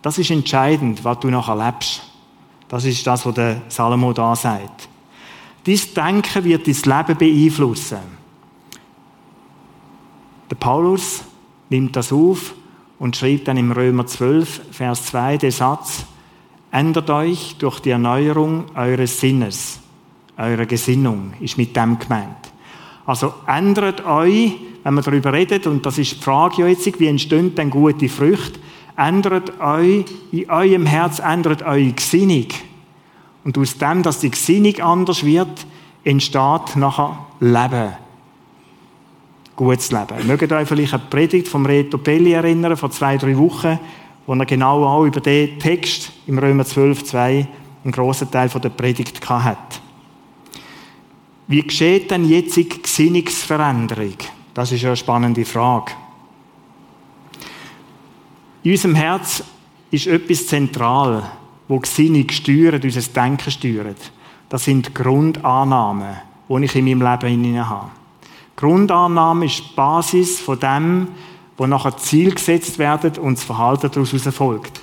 das 0.00 0.18
ist 0.18 0.30
entscheidend, 0.30 1.02
was 1.02 1.18
du 1.18 1.28
nachher 1.30 1.56
lebst. 1.56 2.02
Das 2.68 2.84
ist 2.84 3.04
das, 3.06 3.26
was 3.26 3.34
der 3.34 3.62
Salomo 3.68 4.12
da 4.12 4.36
sagt. 4.36 4.88
Dies 5.66 5.92
Denken 5.94 6.44
wird 6.44 6.66
dein 6.66 6.74
Leben 6.74 7.18
beeinflussen. 7.18 7.98
Der 10.50 10.56
Paulus 10.56 11.24
nimmt 11.74 11.96
das 11.96 12.12
auf 12.12 12.54
und 13.00 13.16
schreibt 13.16 13.48
dann 13.48 13.56
im 13.56 13.72
Römer 13.72 14.06
12, 14.06 14.60
Vers 14.70 15.06
2 15.06 15.38
den 15.38 15.50
Satz, 15.50 16.04
ändert 16.70 17.10
euch 17.10 17.56
durch 17.58 17.80
die 17.80 17.90
Erneuerung 17.90 18.66
eures 18.76 19.18
Sinnes. 19.18 19.80
Eure 20.36 20.66
Gesinnung 20.66 21.32
ist 21.40 21.58
mit 21.58 21.74
dem 21.74 21.98
gemeint. 21.98 22.52
Also 23.06 23.34
ändert 23.46 24.06
euch, 24.06 24.54
wenn 24.84 24.94
man 24.94 25.02
darüber 25.02 25.32
redet, 25.32 25.66
und 25.66 25.84
das 25.84 25.98
ist 25.98 26.12
die 26.12 26.22
Frage 26.22 26.66
jetzt, 26.68 27.00
wie 27.00 27.06
entstehen 27.08 27.54
denn 27.54 27.70
gute 27.70 28.08
Früchte? 28.08 28.60
Ändert 28.96 29.60
euch, 29.60 30.04
in 30.30 30.48
eurem 30.48 30.86
Herz 30.86 31.18
ändert 31.18 31.62
eure 31.62 31.92
Gesinnung. 31.92 32.46
Und 33.42 33.58
aus 33.58 33.76
dem, 33.78 34.02
dass 34.04 34.20
die 34.20 34.30
Gesinnung 34.30 34.80
anders 34.80 35.24
wird, 35.24 35.66
entsteht 36.04 36.76
nachher 36.76 37.18
Leben. 37.40 38.03
Gut 39.56 39.80
zu 39.80 39.96
leben. 39.96 40.26
Mögt 40.26 40.50
euch 40.50 40.68
vielleicht 40.68 40.94
eine 40.94 41.02
Predigt 41.10 41.48
vom 41.48 41.66
Reto 41.66 41.98
Pelli 41.98 42.32
erinnern, 42.32 42.76
vor 42.76 42.90
zwei, 42.90 43.16
drei 43.16 43.36
Wochen, 43.36 43.78
wo 44.26 44.34
er 44.34 44.46
genau 44.46 44.84
auch 44.84 45.04
über 45.04 45.20
den 45.20 45.58
Text 45.58 46.12
im 46.26 46.38
Römer 46.38 46.64
12, 46.64 47.04
2 47.04 47.46
einen 47.84 47.92
grossen 47.92 48.30
Teil 48.30 48.48
der 48.48 48.70
Predigt 48.70 49.28
hat. 49.28 49.80
Wie 51.46 51.62
geschieht 51.62 52.10
denn 52.10 52.24
jetzt 52.24 52.56
die 52.56 52.68
Gesinnungsveränderung? 52.68 54.14
Das 54.54 54.72
ist 54.72 54.84
eine 54.84 54.96
spannende 54.96 55.44
Frage. 55.44 55.92
In 58.62 58.72
unserem 58.72 58.94
Herz 58.94 59.44
ist 59.90 60.06
etwas 60.06 60.46
zentral, 60.46 61.22
wo 61.68 61.78
Gesinnung 61.78 62.30
steuert, 62.30 62.82
unser 62.82 63.02
Denken 63.02 63.50
steuert. 63.50 64.10
Das 64.48 64.64
sind 64.64 64.94
Grundannahmen, 64.94 66.16
die 66.48 66.64
ich 66.64 66.74
in 66.76 66.84
meinem 66.86 67.02
Leben 67.02 67.68
habe. 67.68 67.90
Grundannahme 68.56 69.46
ist 69.46 69.58
die 69.70 69.74
Basis 69.74 70.40
von 70.40 70.58
dem, 70.58 71.08
wo 71.56 71.66
nachher 71.66 71.96
Ziel 71.96 72.34
gesetzt 72.34 72.78
werden 72.78 73.18
und 73.18 73.38
das 73.38 73.44
Verhalten 73.44 73.90
daraus 73.90 74.10
folgt. 74.34 74.82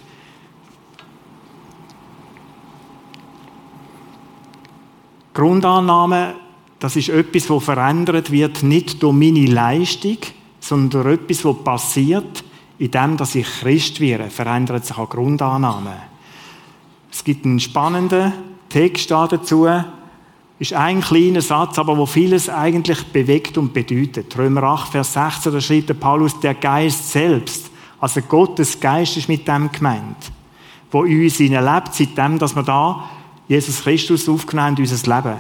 Grundannahme, 5.34 6.36
das 6.80 6.96
ist 6.96 7.10
etwas, 7.10 7.50
wo 7.50 7.60
verändert 7.60 8.32
wird, 8.32 8.64
nicht 8.64 9.02
durch 9.02 9.14
meine 9.14 9.46
Leistung, 9.46 10.18
sondern 10.60 11.04
durch 11.04 11.16
etwas, 11.22 11.46
was 11.46 11.64
passiert, 11.64 12.44
indem 12.78 13.16
dass 13.16 13.36
ich 13.36 13.48
Christ 13.48 14.00
werde, 14.00 14.30
verändert 14.30 14.86
sich 14.86 14.98
auch 14.98 15.10
Grundannahme. 15.10 15.96
Es 17.12 17.24
gibt 17.24 17.46
einen 17.46 17.60
spannenden 17.60 18.34
Text 18.70 19.12
dazu, 19.12 19.68
ist 20.62 20.74
ein 20.74 21.02
kleiner 21.02 21.42
Satz, 21.42 21.80
aber 21.80 21.98
wo 21.98 22.06
vieles 22.06 22.48
eigentlich 22.48 23.04
bewegt 23.06 23.58
und 23.58 23.74
bedeutet. 23.74 24.38
Römer 24.38 24.62
8, 24.62 24.92
Vers 24.92 25.14
16, 25.14 25.52
da 25.52 25.60
schreibt 25.60 25.90
der 25.90 25.96
Paulus, 25.96 26.40
der 26.40 26.54
Geist 26.54 27.12
selbst, 27.12 27.72
also 28.00 28.22
Gottes 28.22 28.80
Geist 28.80 29.18
ist 29.18 29.28
mit 29.28 29.48
dem 29.48 29.72
gemeint, 29.72 30.18
wo 30.92 31.04
in 31.04 31.24
uns 31.24 31.40
lebt, 31.40 31.96
seitdem, 31.96 32.38
dass 32.38 32.56
wir 32.56 32.62
da 32.62 33.10
Jesus 33.48 33.82
Christus 33.82 34.30
aufgenommen 34.30 34.78
in 34.78 34.84
unser 34.84 35.16
Leben. 35.16 35.40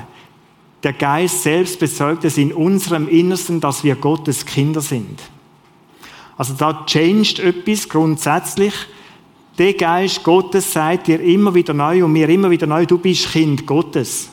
Der 0.82 0.94
Geist 0.94 1.44
selbst 1.44 1.80
bezeugt 1.80 2.25
es 2.25 2.40
in 2.40 2.51
unserem 2.51 3.08
Innersten, 3.08 3.62
dass 3.62 3.84
wir 3.84 3.96
Gottes 3.98 4.44
Kinder 4.44 4.82
sind. 4.82 5.22
Also 6.36 6.56
da 6.56 6.84
changed 6.88 7.38
etwas 7.38 7.88
grundsätzlich. 7.88 8.74
Der 9.60 9.74
Geist 9.74 10.24
Gottes 10.24 10.74
sagt 10.74 11.06
dir 11.06 11.22
immer 11.22 11.54
wieder 11.54 11.75
neu 11.75 12.04
und 12.04 12.12
mir 12.12 12.28
immer 12.28 12.50
wieder 12.50 12.66
neu, 12.66 12.88
du 12.88 12.98
bist 12.98 13.32
Kind 13.32 13.68
Gottes. 13.68 14.32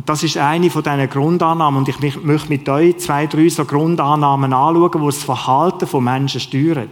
Und 0.00 0.08
das 0.08 0.22
ist 0.22 0.38
eine 0.38 0.70
von 0.70 0.82
diesen 0.82 1.10
Grundannahmen. 1.10 1.80
Und 1.80 1.88
ich 1.90 2.00
möchte 2.22 2.48
mit 2.48 2.66
euch 2.70 2.96
zwei, 2.96 3.26
drei 3.26 3.50
so 3.50 3.66
Grundannahmen 3.66 4.50
anschauen, 4.50 4.92
die 4.98 5.06
das 5.06 5.22
Verhalten 5.22 5.86
von 5.86 6.02
Menschen 6.02 6.40
steuern. 6.40 6.88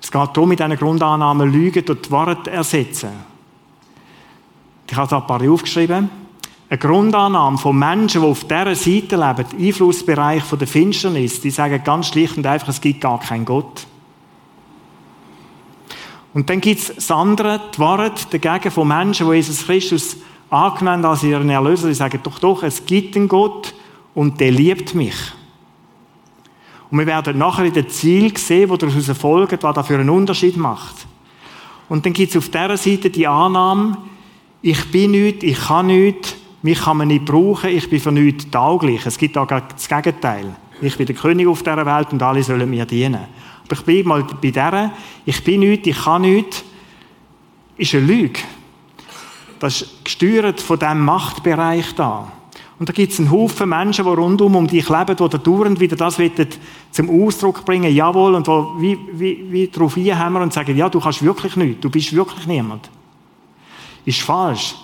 Es 0.00 0.10
geht 0.10 0.28
darum, 0.34 0.48
mit 0.48 0.60
diesen 0.60 0.78
Grundannahmen 0.78 1.52
Lügen 1.52 1.84
durch 1.84 2.00
die 2.00 2.10
Wahrheit 2.10 2.46
ersetzen. 2.46 3.10
Ich 4.90 4.96
habe 4.96 5.10
da 5.10 5.18
ein 5.18 5.26
paar 5.26 5.42
aufgeschrieben. 5.46 6.08
Eine 6.70 6.78
Grundannahme 6.78 7.58
von 7.58 7.78
Menschen, 7.78 8.22
die 8.22 8.26
auf 8.26 8.44
dieser 8.44 8.74
Seite 8.74 9.16
leben, 9.16 9.44
Einflussbereich 9.60 10.44
der 10.58 10.66
Finsternis, 10.66 11.42
die 11.42 11.50
sagen 11.50 11.84
ganz 11.84 12.08
schlicht 12.08 12.38
und 12.38 12.46
einfach, 12.46 12.68
es 12.68 12.80
gibt 12.80 13.02
gar 13.02 13.20
keinen 13.20 13.44
Gott. 13.44 13.86
Und 16.32 16.48
dann 16.48 16.62
gibt 16.62 16.80
es 16.80 16.94
das 16.94 17.10
andere, 17.10 17.60
die 17.74 17.78
Wahrheit 17.78 18.32
dagegen 18.32 18.70
von 18.70 18.88
Menschen, 18.88 19.28
die 19.28 19.34
Jesus 19.34 19.66
Christus 19.66 20.16
angenommen 20.52 21.04
als 21.04 21.22
ihren 21.22 21.48
Erlöser, 21.48 21.88
die 21.88 21.94
sagen, 21.94 22.20
doch, 22.22 22.38
doch, 22.38 22.62
es 22.62 22.84
gibt 22.84 23.16
einen 23.16 23.26
Gott 23.26 23.74
und 24.14 24.38
der 24.38 24.50
liebt 24.50 24.94
mich. 24.94 25.14
Und 26.90 26.98
wir 26.98 27.06
werden 27.06 27.38
nachher 27.38 27.64
in 27.64 27.72
den 27.72 27.88
Ziel 27.88 28.36
sehen, 28.36 28.68
wo 28.68 28.76
daraus 28.76 29.08
folgt, 29.18 29.62
was 29.62 29.74
da 29.74 29.82
für 29.82 29.94
einen 29.94 30.10
Unterschied 30.10 30.58
macht. 30.58 31.06
Und 31.88 32.04
dann 32.04 32.12
gibt 32.12 32.30
es 32.30 32.36
auf 32.36 32.50
dieser 32.50 32.76
Seite 32.76 33.08
die 33.08 33.26
Annahme, 33.26 33.96
ich 34.60 34.90
bin 34.90 35.12
nichts, 35.12 35.42
ich 35.42 35.58
kann 35.58 35.86
nichts, 35.86 36.36
mich 36.60 36.80
kann 36.80 36.98
man 36.98 37.08
nicht 37.08 37.24
brauchen, 37.24 37.70
ich 37.70 37.88
bin 37.88 37.98
für 37.98 38.12
nichts 38.12 38.48
tauglich. 38.50 39.04
Es 39.06 39.16
gibt 39.16 39.36
auch 39.38 39.46
das 39.46 39.88
Gegenteil. 39.88 40.54
Ich 40.82 40.96
bin 40.96 41.06
der 41.06 41.16
König 41.16 41.48
auf 41.48 41.62
dieser 41.62 41.86
Welt 41.86 42.12
und 42.12 42.22
alle 42.22 42.42
sollen 42.42 42.68
mir 42.68 42.84
dienen. 42.84 43.26
Aber 43.64 43.74
ich 43.74 43.82
bin 43.84 44.06
mal 44.06 44.22
bei 44.22 44.50
dieser, 44.50 44.92
ich 45.24 45.42
bin 45.42 45.60
nichts, 45.60 45.88
ich 45.88 46.04
kann 46.04 46.22
nichts, 46.22 46.62
ist 47.78 47.94
eine 47.94 48.06
Lüge. 48.06 48.40
Das 49.62 49.80
ist 49.80 50.04
gesteuert 50.04 50.60
von 50.60 50.76
diesem 50.76 51.04
Machtbereich 51.04 51.94
da. 51.94 52.32
Und 52.80 52.88
da 52.88 52.92
gibt 52.92 53.12
es 53.12 53.20
einen 53.20 53.30
Haufen 53.30 53.68
Menschen, 53.68 54.04
die 54.04 54.10
rundum 54.10 54.56
um 54.56 54.66
dich 54.66 54.88
leben, 54.88 55.16
die 55.16 55.28
da 55.28 55.38
dauernd 55.38 55.78
wieder 55.78 55.94
das 55.94 56.18
zum 56.90 57.24
Ausdruck 57.24 57.64
bringen, 57.64 57.94
jawohl, 57.94 58.34
und 58.34 58.48
die 58.48 58.50
wie, 58.50 58.98
wie, 59.12 59.52
wie 59.52 59.68
darauf 59.68 59.96
einhämmern 59.96 60.42
und 60.42 60.52
sagen, 60.52 60.76
ja, 60.76 60.88
du 60.88 60.98
kannst 60.98 61.22
wirklich 61.22 61.54
nichts, 61.54 61.80
du 61.80 61.90
bist 61.90 62.12
wirklich 62.12 62.44
niemand. 62.48 62.90
Ist 64.04 64.22
falsch. 64.22 64.74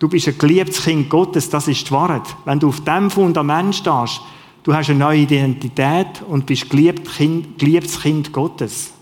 Du 0.00 0.08
bist 0.08 0.26
ein 0.26 0.36
geliebtes 0.36 0.82
Kind 0.82 1.08
Gottes, 1.08 1.48
das 1.48 1.68
ist 1.68 1.86
die 1.86 1.92
Wahrheit. 1.92 2.24
Wenn 2.44 2.58
du 2.58 2.70
auf 2.70 2.80
dem 2.80 3.12
Fundament 3.12 3.76
stehst, 3.76 4.20
du 4.64 4.74
hast 4.74 4.90
eine 4.90 4.98
neue 4.98 5.20
Identität 5.20 6.24
und 6.26 6.44
bist 6.44 6.68
geliebtes 6.68 7.14
Kind, 7.14 7.56
geliebtes 7.56 8.00
kind 8.00 8.32
Gottes. 8.32 8.94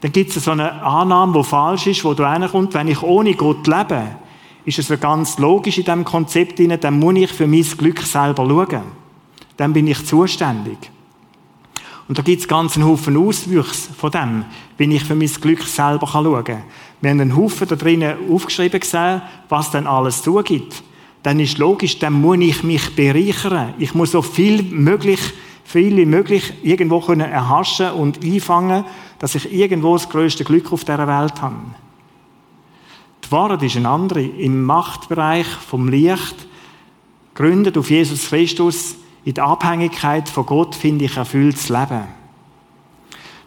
Dann 0.00 0.12
gibt 0.12 0.36
es 0.36 0.44
so 0.44 0.52
eine 0.52 0.82
Annahme, 0.82 1.32
die 1.38 1.44
falsch 1.44 1.88
ist, 1.88 2.04
wo 2.04 2.14
du 2.14 2.22
reinkommst, 2.22 2.74
wenn 2.74 2.88
ich 2.88 3.02
ohne 3.02 3.34
Gott 3.34 3.66
lebe, 3.66 4.02
ist 4.64 4.78
es 4.78 4.88
ja 4.88 4.96
ganz 4.96 5.38
logisch 5.38 5.78
in 5.78 5.84
diesem 5.84 6.04
Konzept 6.04 6.58
drin, 6.58 6.76
dann 6.80 6.98
muss 6.98 7.16
ich 7.16 7.32
für 7.32 7.46
mein 7.46 7.62
Glück 7.62 8.00
selber 8.02 8.46
schauen. 8.46 8.82
Dann 9.56 9.72
bin 9.72 9.86
ich 9.86 10.04
zuständig. 10.04 10.78
Und 12.06 12.16
da 12.16 12.22
gibt 12.22 12.40
es 12.40 12.48
ganz 12.48 12.76
einen 12.76 12.86
Haufen 12.86 13.16
Auswüchse 13.16 13.92
von 13.92 14.10
dem, 14.10 14.44
wenn 14.78 14.90
ich 14.90 15.04
für 15.04 15.14
mein 15.14 15.28
Glück 15.28 15.62
selber 15.62 16.06
schauen 16.06 16.44
kann. 16.44 16.62
Wir 17.00 17.10
haben 17.10 17.20
einen 17.20 17.36
Haufen 17.36 17.68
da 17.68 17.76
drinnen 17.76 18.16
aufgeschrieben 18.30 18.80
gesehen, 18.80 19.22
was 19.48 19.70
dann 19.70 19.86
alles 19.86 20.22
zugibt. 20.22 20.82
Dann 21.22 21.40
ist 21.40 21.58
logisch, 21.58 21.98
dann 21.98 22.14
muss 22.14 22.38
ich 22.38 22.62
mich 22.62 22.94
bereichern. 22.94 23.74
Ich 23.78 23.94
muss 23.94 24.12
so 24.12 24.22
viel 24.22 24.62
möglich, 24.62 25.20
viel 25.68 25.96
wie 25.96 26.06
möglich 26.06 26.54
irgendwo 26.62 27.00
können 27.00 27.30
erhaschen 27.30 27.92
und 27.92 28.24
einfangen 28.24 28.84
dass 29.18 29.34
ich 29.34 29.52
irgendwo 29.52 29.94
das 29.94 30.08
größte 30.08 30.44
Glück 30.44 30.72
auf 30.72 30.84
dieser 30.84 31.06
Welt 31.06 31.42
habe. 31.42 31.56
Die 33.24 33.32
Wahrheit 33.32 33.62
ist 33.62 33.76
eine 33.76 33.88
andere. 33.88 34.22
Im 34.22 34.62
Machtbereich 34.62 35.46
vom 35.46 35.88
Licht, 35.88 36.46
gründet 37.34 37.76
auf 37.76 37.90
Jesus 37.90 38.28
Christus, 38.28 38.96
in 39.24 39.34
der 39.34 39.44
Abhängigkeit 39.44 40.28
von 40.28 40.46
Gott, 40.46 40.74
finde 40.74 41.04
ich 41.04 41.16
erfülltes 41.16 41.68
Leben. 41.68 42.04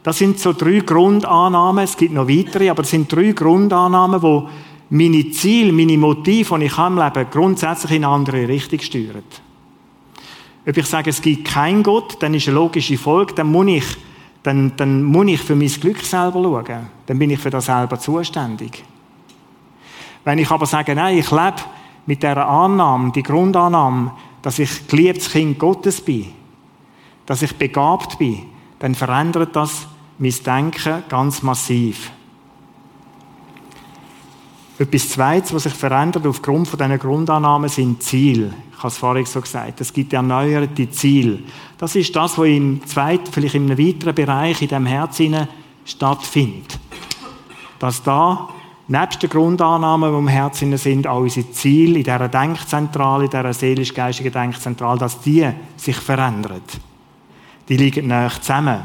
Das 0.04 0.18
sind 0.18 0.40
so 0.40 0.54
drei 0.54 0.80
Grundannahmen. 0.80 1.84
Es 1.84 1.96
gibt 1.96 2.14
noch 2.14 2.28
weitere, 2.28 2.70
aber 2.70 2.84
es 2.84 2.90
sind 2.90 3.12
drei 3.12 3.32
Grundannahmen, 3.32 4.22
wo 4.22 4.50
meine 4.90 5.32
Ziele, 5.32 5.72
meine 5.72 5.98
Motive, 5.98 6.60
die 6.60 6.66
ich 6.66 6.78
im 6.78 6.98
Leben 6.98 7.30
grundsätzlich 7.32 7.92
in 7.94 8.04
eine 8.04 8.14
andere 8.14 8.48
Richtung 8.48 8.80
steuern. 8.80 9.24
Ob 10.68 10.78
ich 10.78 10.86
sage, 10.86 11.10
es 11.10 11.22
gibt 11.22 11.48
keinen 11.48 11.84
Gott, 11.84 12.22
dann 12.22 12.34
ist 12.34 12.48
eine 12.48 12.56
logische 12.56 12.98
Folge, 12.98 13.34
dann 13.34 13.52
muss 13.52 13.68
ich 13.68 13.98
dann, 14.44 14.76
dann 14.76 15.04
muss 15.04 15.28
ich 15.28 15.42
für 15.42 15.56
mein 15.56 15.68
Glück 15.68 16.00
selber 16.00 16.42
schauen. 16.42 16.90
Dann 17.06 17.20
bin 17.20 17.30
ich 17.30 17.40
für 17.40 17.50
das 17.50 17.66
selber 17.66 18.00
zuständig. 18.00 18.84
Wenn 20.24 20.40
ich 20.40 20.50
aber 20.50 20.66
sage, 20.66 20.96
nein, 20.96 21.18
ich 21.18 21.32
lebe 21.32 21.56
mit 22.06 22.24
der 22.24 22.48
Annahme, 22.48 23.12
die 23.12 23.24
Grundannahme, 23.24 24.14
dass 24.42 24.60
ich 24.60 24.88
geliebtes 24.88 25.32
Kind 25.32 25.60
Gottes 25.60 26.02
bin, 26.02 26.28
dass 27.26 27.42
ich 27.42 27.56
begabt 27.56 28.18
bin, 28.18 28.48
dann 28.80 28.96
verändert 28.96 29.56
das 29.56 29.88
mein 30.18 30.34
Denken 30.46 31.04
ganz 31.10 31.44
massiv. 31.44 32.12
Etwas 34.82 35.10
Zweites, 35.10 35.54
was 35.54 35.64
sich 35.64 35.74
verändert 35.76 36.26
aufgrund 36.26 36.68
von 36.68 36.80
diesen 36.80 36.98
Grundannahmen, 36.98 37.70
sind 37.70 38.02
Ziele. 38.02 38.52
Ich 38.72 38.78
habe 38.80 38.88
es 38.88 38.98
vorhin 38.98 39.26
so 39.28 39.40
gesagt. 39.40 39.80
Es 39.80 39.94
gibt 39.94 40.12
erneuerte 40.12 40.90
Ziele. 40.90 41.38
Das 41.78 41.96
ist 41.96 42.16
das, 42.16 42.36
was 42.36 42.48
im 42.48 42.82
zweiten, 42.88 43.32
vielleicht 43.32 43.54
in 43.54 43.70
einem 43.70 43.78
weiteren 43.78 44.16
Bereich 44.16 44.60
in 44.60 44.70
diesem 44.70 44.88
Herz 44.88 45.22
stattfindet. 45.86 46.80
Dass 47.78 48.02
da, 48.02 48.50
nebst 48.88 49.22
den 49.22 49.30
Grundannahmen, 49.30 50.12
die 50.12 50.18
im 50.18 50.28
Herzen 50.28 50.76
sind, 50.78 51.06
auch 51.06 51.20
unsere 51.20 51.52
Ziele 51.52 52.00
in 52.00 52.04
dieser 52.04 52.28
Denkzentrale, 52.28 53.26
in 53.26 53.30
dieser 53.30 53.54
seelisch-geistigen 53.54 54.34
Denkzentrale, 54.34 54.98
dass 54.98 55.22
die 55.22 55.48
sich 55.78 55.98
verändern. 55.98 56.62
Die 57.70 57.78
liegen 57.78 58.08
näher 58.08 58.32
zusammen. 58.42 58.80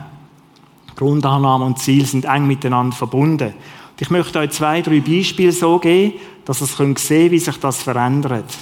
Grundannahmen 0.95 1.69
und 1.69 1.79
Ziel 1.79 2.05
sind 2.05 2.27
eng 2.27 2.47
miteinander 2.47 2.95
verbunden. 2.95 3.55
Ich 3.99 4.11
möchte 4.11 4.39
euch 4.39 4.51
zwei, 4.51 4.83
drei 4.83 5.01
Beispiele 5.01 5.53
so 5.53 5.79
geben, 5.79 6.15
dass 6.45 6.61
ihr 6.61 6.67
sehen 6.67 6.95
könnt, 6.95 7.31
wie 7.33 7.39
sich 7.39 7.57
das 7.57 7.83
verändert. 7.83 8.53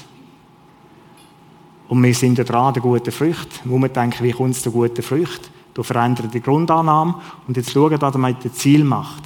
Und 1.88 2.02
wir 2.02 2.14
sind 2.14 2.36
dran 2.36 2.72
der 2.72 2.82
guten 2.82 3.12
Früchte. 3.12 3.60
Wo 3.64 3.78
wir 3.78 3.88
denken, 3.88 4.24
wie 4.24 4.32
kommt 4.32 4.54
es 4.54 4.62
zu 4.62 4.70
guten 4.70 5.02
Früchten? 5.02 5.46
Du 5.74 5.82
veränderst 5.82 6.32
die 6.32 6.40
Grundannahme 6.40 7.16
und 7.48 7.56
jetzt 7.56 7.72
schauen, 7.72 8.00
was 8.00 8.12
damit 8.12 8.44
das 8.44 8.54
Ziel 8.54 8.84
macht. 8.84 9.22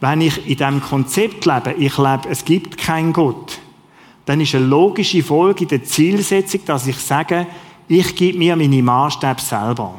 Wenn 0.00 0.20
ich 0.20 0.46
in 0.46 0.56
diesem 0.56 0.82
Konzept 0.82 1.46
lebe, 1.46 1.72
ich 1.72 1.96
lebe, 1.96 2.28
es 2.28 2.44
gibt 2.44 2.76
keinen 2.76 3.14
Gott, 3.14 3.58
dann 4.26 4.40
ist 4.42 4.54
eine 4.54 4.66
logische 4.66 5.22
Folge 5.22 5.62
in 5.62 5.68
der 5.68 5.84
Zielsetzung, 5.84 6.60
dass 6.66 6.86
ich 6.86 6.98
sage, 6.98 7.46
ich 7.88 8.14
gebe 8.14 8.36
mir 8.36 8.56
meine 8.56 8.82
Maßstäbe 8.82 9.40
selber. 9.40 9.94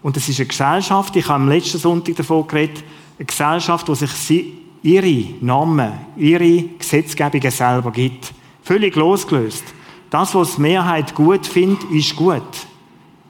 Und 0.00 0.16
es 0.16 0.28
ist 0.28 0.38
eine 0.38 0.46
Gesellschaft, 0.46 1.16
ich 1.16 1.28
habe 1.28 1.42
am 1.42 1.48
letzten 1.48 1.78
Sonntag 1.78 2.14
davon 2.16 2.46
geredet, 2.46 2.84
eine 3.18 3.26
Gesellschaft, 3.26 3.88
die 3.88 3.94
sich 3.94 4.44
ihre 4.82 5.34
Normen, 5.40 5.92
ihre 6.16 6.62
Gesetzgebungen 6.78 7.50
selber 7.50 7.90
gibt. 7.90 8.32
Völlig 8.62 8.94
losgelöst. 8.96 9.64
Das, 10.10 10.34
was 10.34 10.56
die 10.56 10.62
Mehrheit 10.62 11.14
gut 11.14 11.46
findet, 11.46 11.90
ist 11.90 12.16
gut. 12.16 12.42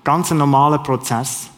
Ganz 0.05 0.31
ein 0.31 0.39
normaler 0.39 0.79
Prozess. 0.79 1.51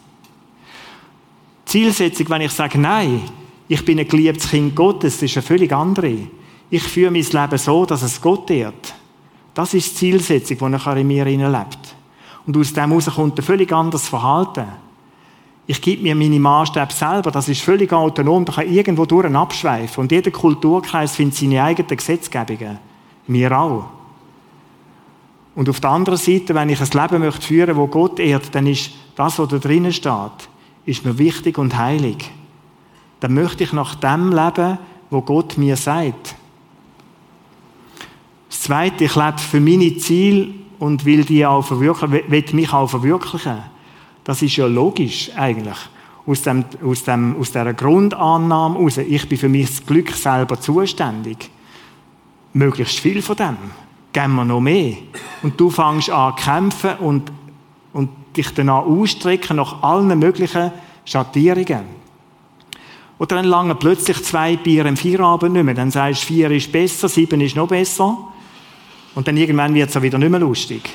Zielsetzung, 1.65 2.29
wenn 2.29 2.41
ich 2.41 2.51
sage, 2.51 2.77
nein, 2.77 3.21
ich 3.67 3.85
bin 3.85 3.99
ein 3.99 4.07
geliebtes 4.07 4.49
Kind 4.49 4.75
Gottes, 4.75 5.21
ist 5.21 5.37
eine 5.37 5.43
völlig 5.43 5.71
andere. 5.71 6.17
Ich 6.69 6.83
führe 6.83 7.11
mein 7.11 7.23
Leben 7.23 7.57
so, 7.57 7.85
dass 7.85 8.01
es 8.01 8.19
Gott 8.19 8.49
ehrt. 8.49 8.93
Das 9.53 9.73
ist 9.73 9.91
die 9.91 9.95
Zielsetzung, 9.95 10.57
die 10.57 10.69
nachher 10.69 10.97
in 10.97 11.07
mir 11.07 11.25
lebt. 11.25 11.95
Und 12.45 12.57
aus 12.57 12.73
dem 12.73 12.89
heraus 12.89 13.13
kommt 13.13 13.37
ein 13.37 13.43
völlig 13.43 13.71
anderes 13.71 14.07
Verhalten. 14.07 14.65
Ich 15.71 15.81
gebe 15.81 16.03
mir 16.03 16.15
meine 16.15 16.37
Maßstäbe 16.37 16.91
selber, 16.91 17.31
das 17.31 17.47
ist 17.47 17.61
völlig 17.61 17.93
autonom, 17.93 18.43
da 18.43 18.51
kann 18.51 18.69
irgendwo 18.69 19.05
durch 19.05 19.33
abschweifen. 19.33 20.01
Und 20.01 20.11
jeder 20.11 20.29
Kulturkreis 20.29 21.15
findet 21.15 21.37
seine 21.37 21.63
eigenen 21.63 21.95
Gesetzgebungen. 21.95 22.77
Wir 23.25 23.57
auch. 23.57 23.85
Und 25.55 25.69
auf 25.69 25.79
der 25.79 25.91
anderen 25.91 26.19
Seite, 26.19 26.53
wenn 26.55 26.67
ich 26.67 26.81
ein 26.81 27.01
Leben 27.01 27.23
möchte 27.23 27.47
führen, 27.47 27.77
wo 27.77 27.87
Gott 27.87 28.19
ehrt, 28.19 28.53
dann 28.53 28.67
ist 28.67 28.91
das, 29.15 29.39
was 29.39 29.47
da 29.47 29.59
drinnen 29.59 29.93
steht, 29.93 30.49
ist 30.85 31.05
mir 31.05 31.17
wichtig 31.17 31.57
und 31.57 31.77
heilig. 31.77 32.29
Dann 33.21 33.33
möchte 33.33 33.63
ich 33.63 33.71
nach 33.71 33.95
dem 33.95 34.33
leben, 34.33 34.77
wo 35.09 35.21
Gott 35.21 35.57
mir 35.57 35.77
sagt. 35.77 36.35
Das 38.49 38.59
Zweite, 38.59 39.05
ich 39.05 39.15
lebe 39.15 39.37
für 39.37 39.61
meine 39.61 39.95
Ziele 39.95 40.49
und 40.79 41.05
will 41.05 41.23
die 41.23 41.45
auch 41.45 41.71
will 41.71 42.45
mich 42.51 42.73
auch 42.73 42.89
verwirklichen. 42.89 43.71
Das 44.23 44.41
ist 44.41 44.55
ja 44.55 44.67
logisch 44.67 45.31
eigentlich. 45.35 45.77
Aus, 46.25 46.43
dem, 46.43 46.63
aus, 46.83 47.03
dem, 47.03 47.35
aus 47.39 47.51
dieser 47.51 47.73
Grundannahme 47.73 48.75
heraus, 48.75 48.97
ich 48.97 49.27
bin 49.27 49.37
für 49.37 49.49
mein 49.49 49.67
Glück 49.85 50.11
selber 50.11 50.59
zuständig. 50.59 51.49
Möglichst 52.53 52.99
viel 52.99 53.21
von 53.21 53.35
dem. 53.35 53.57
Geben 54.13 54.35
wir 54.35 54.45
noch 54.45 54.61
mehr. 54.61 54.93
Und 55.41 55.59
du 55.59 55.69
fängst 55.69 56.09
an 56.09 56.37
zu 56.37 56.43
kämpfen 56.43 56.97
und, 56.99 57.31
und 57.93 58.09
dich 58.35 58.53
danach 58.53 58.83
ausstrecken 58.83 59.57
nach 59.57 59.81
allen 59.81 60.19
möglichen 60.19 60.71
Schattierungen. 61.05 62.01
Oder 63.17 63.35
dann 63.37 63.45
lange 63.45 63.75
plötzlich 63.75 64.23
zwei 64.23 64.57
Bier 64.57 64.85
im 64.85 64.97
Feierabend 64.97 65.53
nicht 65.53 65.63
mehr. 65.63 65.75
Dann 65.75 65.91
sagst 65.91 66.23
du, 66.23 66.27
vier 66.27 66.51
ist 66.51 66.71
besser, 66.71 67.07
sieben 67.07 67.39
ist 67.41 67.55
noch 67.55 67.67
besser. 67.67 68.17
Und 69.15 69.27
dann 69.27 69.37
irgendwann 69.37 69.73
wird 69.73 69.89
es 69.89 69.97
auch 69.97 70.01
wieder 70.01 70.17
nicht 70.17 70.31
mehr 70.31 70.39
lustig. 70.39 70.89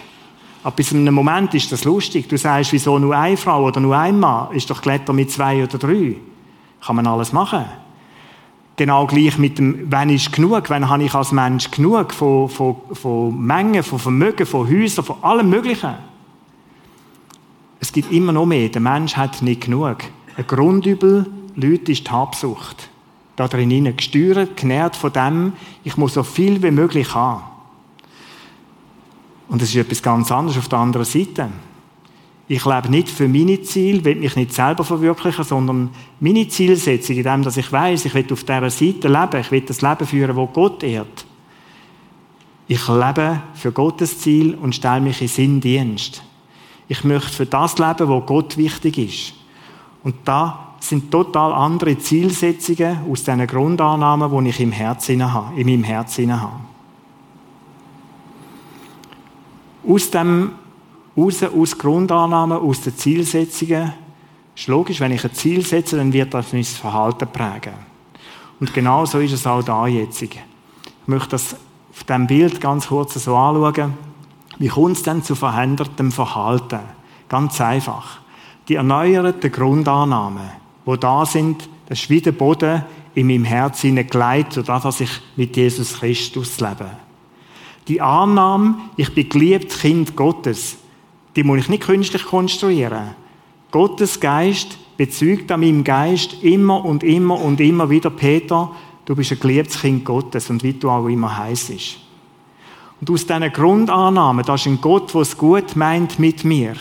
Aber 0.66 0.74
bis 0.74 0.92
einem 0.92 1.14
Moment 1.14 1.54
ist 1.54 1.70
das 1.70 1.84
lustig. 1.84 2.28
Du 2.28 2.36
sagst, 2.36 2.72
wieso 2.72 2.98
nur 2.98 3.16
eine 3.16 3.36
Frau 3.36 3.66
oder 3.66 3.78
nur 3.78 3.96
ein 3.96 4.18
Mann? 4.18 4.52
Ist 4.52 4.68
doch 4.68 4.82
Kletter 4.82 5.12
mit 5.12 5.30
zwei 5.30 5.62
oder 5.62 5.78
drei. 5.78 6.16
Kann 6.84 6.96
man 6.96 7.06
alles 7.06 7.32
machen. 7.32 7.66
Genau 8.74 9.06
gleich 9.06 9.38
mit 9.38 9.58
dem, 9.58 9.92
wenn 9.92 10.10
ist 10.10 10.32
genug, 10.32 10.68
wenn 10.68 10.88
habe 10.88 11.04
ich 11.04 11.14
als 11.14 11.30
Mensch 11.30 11.70
genug 11.70 12.12
von, 12.12 12.48
von, 12.48 12.74
von 12.94 13.40
Mengen, 13.40 13.84
von 13.84 14.00
Vermögen, 14.00 14.44
von 14.44 14.68
Häusern, 14.68 15.04
von 15.04 15.22
allem 15.22 15.50
Möglichen. 15.50 15.94
Es 17.78 17.92
gibt 17.92 18.10
immer 18.10 18.32
noch 18.32 18.46
mehr. 18.46 18.68
Der 18.68 18.80
Mensch 18.80 19.16
hat 19.16 19.42
nicht 19.42 19.66
genug. 19.66 19.98
Ein 20.36 20.48
Grundübel, 20.48 21.30
Leute, 21.54 21.92
ist 21.92 22.08
die 22.08 22.10
Habsucht. 22.10 22.90
Da 23.36 23.46
drin 23.46 23.96
gesteuert, 23.96 24.56
genährt 24.56 24.96
von 24.96 25.12
dem, 25.12 25.52
ich 25.84 25.96
muss 25.96 26.14
so 26.14 26.24
viel 26.24 26.60
wie 26.60 26.72
möglich 26.72 27.14
haben. 27.14 27.55
Und 29.48 29.62
es 29.62 29.70
ist 29.70 29.76
etwas 29.76 30.02
ganz 30.02 30.30
anderes 30.32 30.58
auf 30.58 30.68
der 30.68 30.78
anderen 30.78 31.06
Seite. 31.06 31.48
Ich 32.48 32.64
lebe 32.64 32.90
nicht 32.90 33.08
für 33.08 33.28
meine 33.28 33.60
Ziele, 33.62 34.04
will 34.04 34.16
mich 34.16 34.36
nicht 34.36 34.52
selber 34.52 34.84
verwirklichen, 34.84 35.44
sondern 35.44 35.90
meine 36.20 36.46
Zielsetzung 36.46 37.16
in 37.16 37.24
dem, 37.24 37.42
dass 37.42 37.56
ich 37.56 37.72
weiß, 37.72 38.04
ich 38.04 38.14
will 38.14 38.26
auf 38.32 38.44
dieser 38.44 38.70
Seite 38.70 39.08
leben, 39.08 39.40
ich 39.40 39.50
will 39.50 39.62
das 39.62 39.82
Leben 39.82 40.06
führen, 40.06 40.36
wo 40.36 40.46
Gott 40.46 40.82
ehrt. 40.84 41.26
Ich 42.68 42.86
lebe 42.88 43.42
für 43.54 43.72
Gottes 43.72 44.20
Ziel 44.20 44.54
und 44.54 44.74
stelle 44.74 45.00
mich 45.00 45.22
in 45.22 45.28
seinen 45.28 45.60
Dienst. 45.60 46.22
Ich 46.88 47.02
möchte 47.02 47.30
für 47.30 47.46
das 47.46 47.78
leben, 47.78 48.08
wo 48.08 48.20
Gott 48.20 48.56
wichtig 48.56 48.98
ist. 48.98 49.34
Und 50.04 50.14
da 50.24 50.74
sind 50.78 51.10
total 51.10 51.52
andere 51.52 51.98
Zielsetzungen 51.98 52.98
aus 53.10 53.24
diesen 53.24 53.46
Grundannahmen, 53.46 54.44
die 54.44 54.50
ich 54.50 54.60
im 54.60 54.70
Herzen 54.70 55.32
habe, 55.32 55.60
in 55.60 55.66
meinem 55.66 55.82
Herzen 55.82 56.40
habe. 56.40 56.60
Aus 59.88 60.10
dem 60.10 60.52
raus, 61.16 61.42
aus 61.42 61.78
Grundannahmen, 61.78 62.58
aus 62.58 62.80
den 62.80 62.96
Zielsetzungen, 62.96 63.92
ist 64.54 64.68
logisch, 64.68 65.00
wenn 65.00 65.12
ich 65.12 65.24
ein 65.24 65.34
Ziel 65.34 65.64
setze, 65.64 65.96
dann 65.96 66.12
wird 66.12 66.32
das 66.34 66.52
mein 66.52 66.64
Verhalten 66.64 67.28
prägen. 67.28 67.74
Und 68.58 68.72
genau 68.72 69.04
so 69.04 69.18
ist 69.18 69.32
es 69.32 69.46
auch 69.46 69.62
da 69.62 69.86
jetzt. 69.86 70.22
Ich 70.22 70.38
möchte 71.06 71.30
das 71.30 71.54
auf 71.92 72.04
diesem 72.04 72.26
Bild 72.26 72.60
ganz 72.60 72.88
kurz 72.88 73.14
so 73.14 73.36
anschauen. 73.36 73.94
Wie 74.58 74.68
kommt 74.68 74.96
es 74.96 75.02
denn 75.02 75.22
zu 75.22 75.34
verändertem 75.34 76.10
Verhalten? 76.10 76.80
Ganz 77.28 77.60
einfach. 77.60 78.20
Die 78.68 78.76
erneuerten 78.76 79.52
Grundannahmen, 79.52 80.50
die 80.86 80.98
da 80.98 81.26
sind, 81.26 81.68
das 81.88 82.00
ist 82.00 82.10
wie 82.10 82.20
der 82.20 82.32
Boden 82.32 82.82
in 83.14 83.26
meinem 83.26 83.44
Herzen 83.44 83.96
hineingelegt, 83.96 84.54
sodass 84.54 85.00
ich 85.00 85.10
mit 85.36 85.56
Jesus 85.56 85.98
Christus 85.98 86.58
lebe. 86.60 87.05
Die 87.88 88.00
Annahme, 88.00 88.76
ich 88.96 89.14
bin 89.14 89.28
geliebt 89.28 89.70
Kind 89.78 90.16
Gottes, 90.16 90.76
die 91.34 91.44
muss 91.44 91.60
ich 91.60 91.68
nicht 91.68 91.84
künstlich 91.84 92.24
konstruieren. 92.24 93.14
Gottes 93.70 94.18
Geist 94.18 94.78
bezeugt 94.96 95.52
an 95.52 95.60
meinem 95.60 95.84
Geist 95.84 96.42
immer 96.42 96.84
und 96.84 97.04
immer 97.04 97.40
und 97.40 97.60
immer 97.60 97.88
wieder, 97.90 98.10
Peter, 98.10 98.70
du 99.04 99.14
bist 99.14 99.32
ein 99.32 99.40
geliebtes 99.40 99.80
Kind 99.80 100.04
Gottes 100.04 100.50
und 100.50 100.62
wie 100.62 100.72
du 100.72 100.90
auch 100.90 101.06
immer 101.06 101.36
heißt. 101.36 101.72
Und 103.00 103.10
aus 103.10 103.26
diesen 103.26 103.52
Grundannahmen, 103.52 104.44
da 104.44 104.54
ist 104.54 104.66
ein 104.66 104.80
Gott, 104.80 105.12
der 105.12 105.20
es 105.20 105.36
gut 105.36 105.76
meint 105.76 106.18
mit 106.18 106.44
mir, 106.44 106.74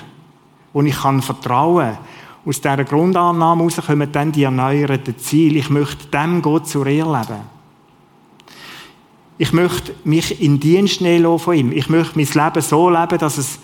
wo 0.72 0.82
ich 0.82 0.96
kann 0.96 1.22
vertrauen 1.22 1.98
aus 2.46 2.62
dieser 2.62 2.84
Grundannahme 2.84 3.64
heraus 3.64 3.86
kommen 3.86 4.12
dann 4.12 4.32
die 4.32 4.44
erneuerten 4.44 5.18
Ziele. 5.18 5.60
Ich 5.60 5.70
möchte 5.70 6.08
dem 6.08 6.42
Gott 6.44 6.68
zur 6.68 6.86
Ehre 6.86 7.20
leben. 7.20 7.55
Ich 9.38 9.52
möchte 9.52 9.94
mich 10.04 10.42
in 10.42 10.60
Dienst 10.60 11.02
nehmen 11.02 11.40
von 11.40 11.56
ihm. 11.56 11.72
Ich 11.72 11.90
möchte 11.90 12.18
mein 12.18 12.28
Leben 12.28 12.62
so 12.62 12.90
leben, 12.90 13.18
dass 13.18 13.38
es 13.38 13.60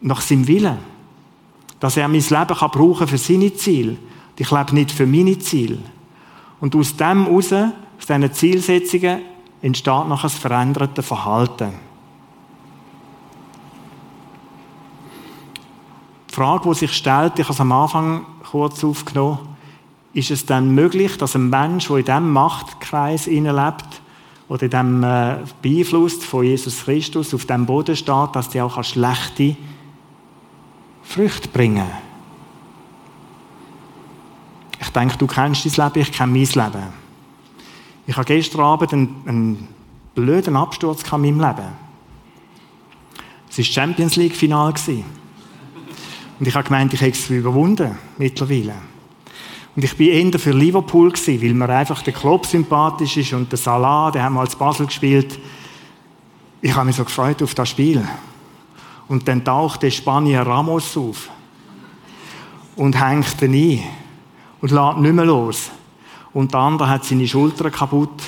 nach 0.00 0.20
seinem 0.20 0.46
Willen, 0.46 0.78
dass 1.80 1.96
er 1.96 2.08
mein 2.08 2.20
Leben 2.20 2.46
kann 2.46 2.70
brauchen 2.70 3.08
für 3.08 3.18
seine 3.18 3.52
Ziele. 3.54 3.96
Ich 4.36 4.50
lebe 4.50 4.74
nicht 4.74 4.90
für 4.90 5.06
meine 5.06 5.38
Ziele. 5.38 5.78
Und 6.60 6.74
aus 6.74 6.96
dem 6.96 7.26
heraus, 7.26 7.52
aus 7.52 8.06
diesen 8.06 8.32
Zielsetzungen, 8.32 9.20
entsteht 9.60 10.08
noch 10.08 10.24
ein 10.24 10.30
verändertes 10.30 11.06
Verhalten. 11.06 11.72
Die 16.30 16.34
Frage, 16.34 16.68
die 16.70 16.74
sich 16.74 16.92
stellt, 16.92 17.38
ich 17.38 17.44
habe 17.44 17.52
es 17.52 17.60
am 17.60 17.72
Anfang 17.72 18.24
kurz 18.50 18.82
aufgenommen, 18.82 19.40
ist 20.14 20.30
es 20.30 20.46
dann 20.46 20.74
möglich, 20.74 21.18
dass 21.18 21.34
ein 21.34 21.50
Mensch, 21.50 21.88
der 21.88 21.98
in 21.98 22.04
diesem 22.04 22.32
Machtkreis 22.32 23.26
lebt, 23.26 23.99
oder 24.50 24.68
dem 24.68 25.04
äh, 25.04 25.36
Beeinfluss 25.62 26.24
von 26.24 26.44
Jesus 26.44 26.82
Christus 26.84 27.32
auf 27.32 27.44
dem 27.44 27.66
Boden 27.66 27.94
steht, 27.94 28.34
dass 28.34 28.48
die 28.48 28.60
auch 28.60 28.82
schlechte 28.82 29.56
Früchte 31.04 31.48
bringen 31.48 31.86
Ich 34.80 34.90
denke, 34.90 35.16
du 35.18 35.28
kennst 35.28 35.64
dein 35.64 35.86
Leben, 35.86 36.00
ich 36.00 36.10
kenne 36.10 36.32
mein 36.32 36.42
Leben. 36.42 36.88
Ich 38.08 38.16
habe 38.16 38.24
gestern 38.24 38.62
Abend 38.62 38.92
einen, 38.92 39.22
einen 39.24 39.68
blöden 40.16 40.56
Absturz 40.56 41.04
in 41.04 41.20
meinem 41.20 41.38
Leben. 41.38 41.68
Es 43.48 43.58
war 43.58 43.64
Champions 43.64 44.16
League-Final. 44.16 44.74
Und 46.40 46.48
ich 46.48 46.54
habe 46.56 46.64
gemeint, 46.64 46.92
ich 46.92 47.00
hätte 47.00 47.16
es 47.16 47.30
überwunden, 47.30 47.96
mittlerweile. 48.18 48.74
Und 49.76 49.84
ich 49.84 49.96
bin 49.96 50.08
eher 50.08 50.38
für 50.38 50.50
Liverpool 50.50 51.12
gewesen, 51.12 51.42
weil 51.42 51.54
mir 51.54 51.68
einfach 51.68 52.02
der 52.02 52.12
Club 52.12 52.46
sympathisch 52.46 53.16
ist 53.16 53.32
und 53.32 53.50
der 53.50 53.58
Salah, 53.58 54.10
der 54.10 54.24
haben 54.24 54.34
wir 54.34 54.40
als 54.40 54.56
Basel 54.56 54.86
gespielt. 54.86 55.38
Ich 56.60 56.74
habe 56.74 56.86
mich 56.86 56.96
so 56.96 57.04
gefreut 57.04 57.42
auf 57.42 57.54
das 57.54 57.68
Spiel. 57.68 58.06
Und 59.08 59.26
dann 59.26 59.44
taucht 59.44 59.82
der 59.82 59.90
Spanier 59.90 60.42
Ramos 60.42 60.96
auf 60.96 61.30
und 62.76 63.00
hängt 63.00 63.40
ihn 63.42 63.54
ein 63.54 63.82
und 64.60 64.70
lässt 64.70 64.98
nicht 64.98 65.14
mehr 65.14 65.24
los. 65.24 65.70
Und 66.32 66.52
der 66.52 66.60
andere 66.60 66.88
hat 66.88 67.04
seine 67.04 67.26
Schulter 67.26 67.70
kaputt. 67.70 68.22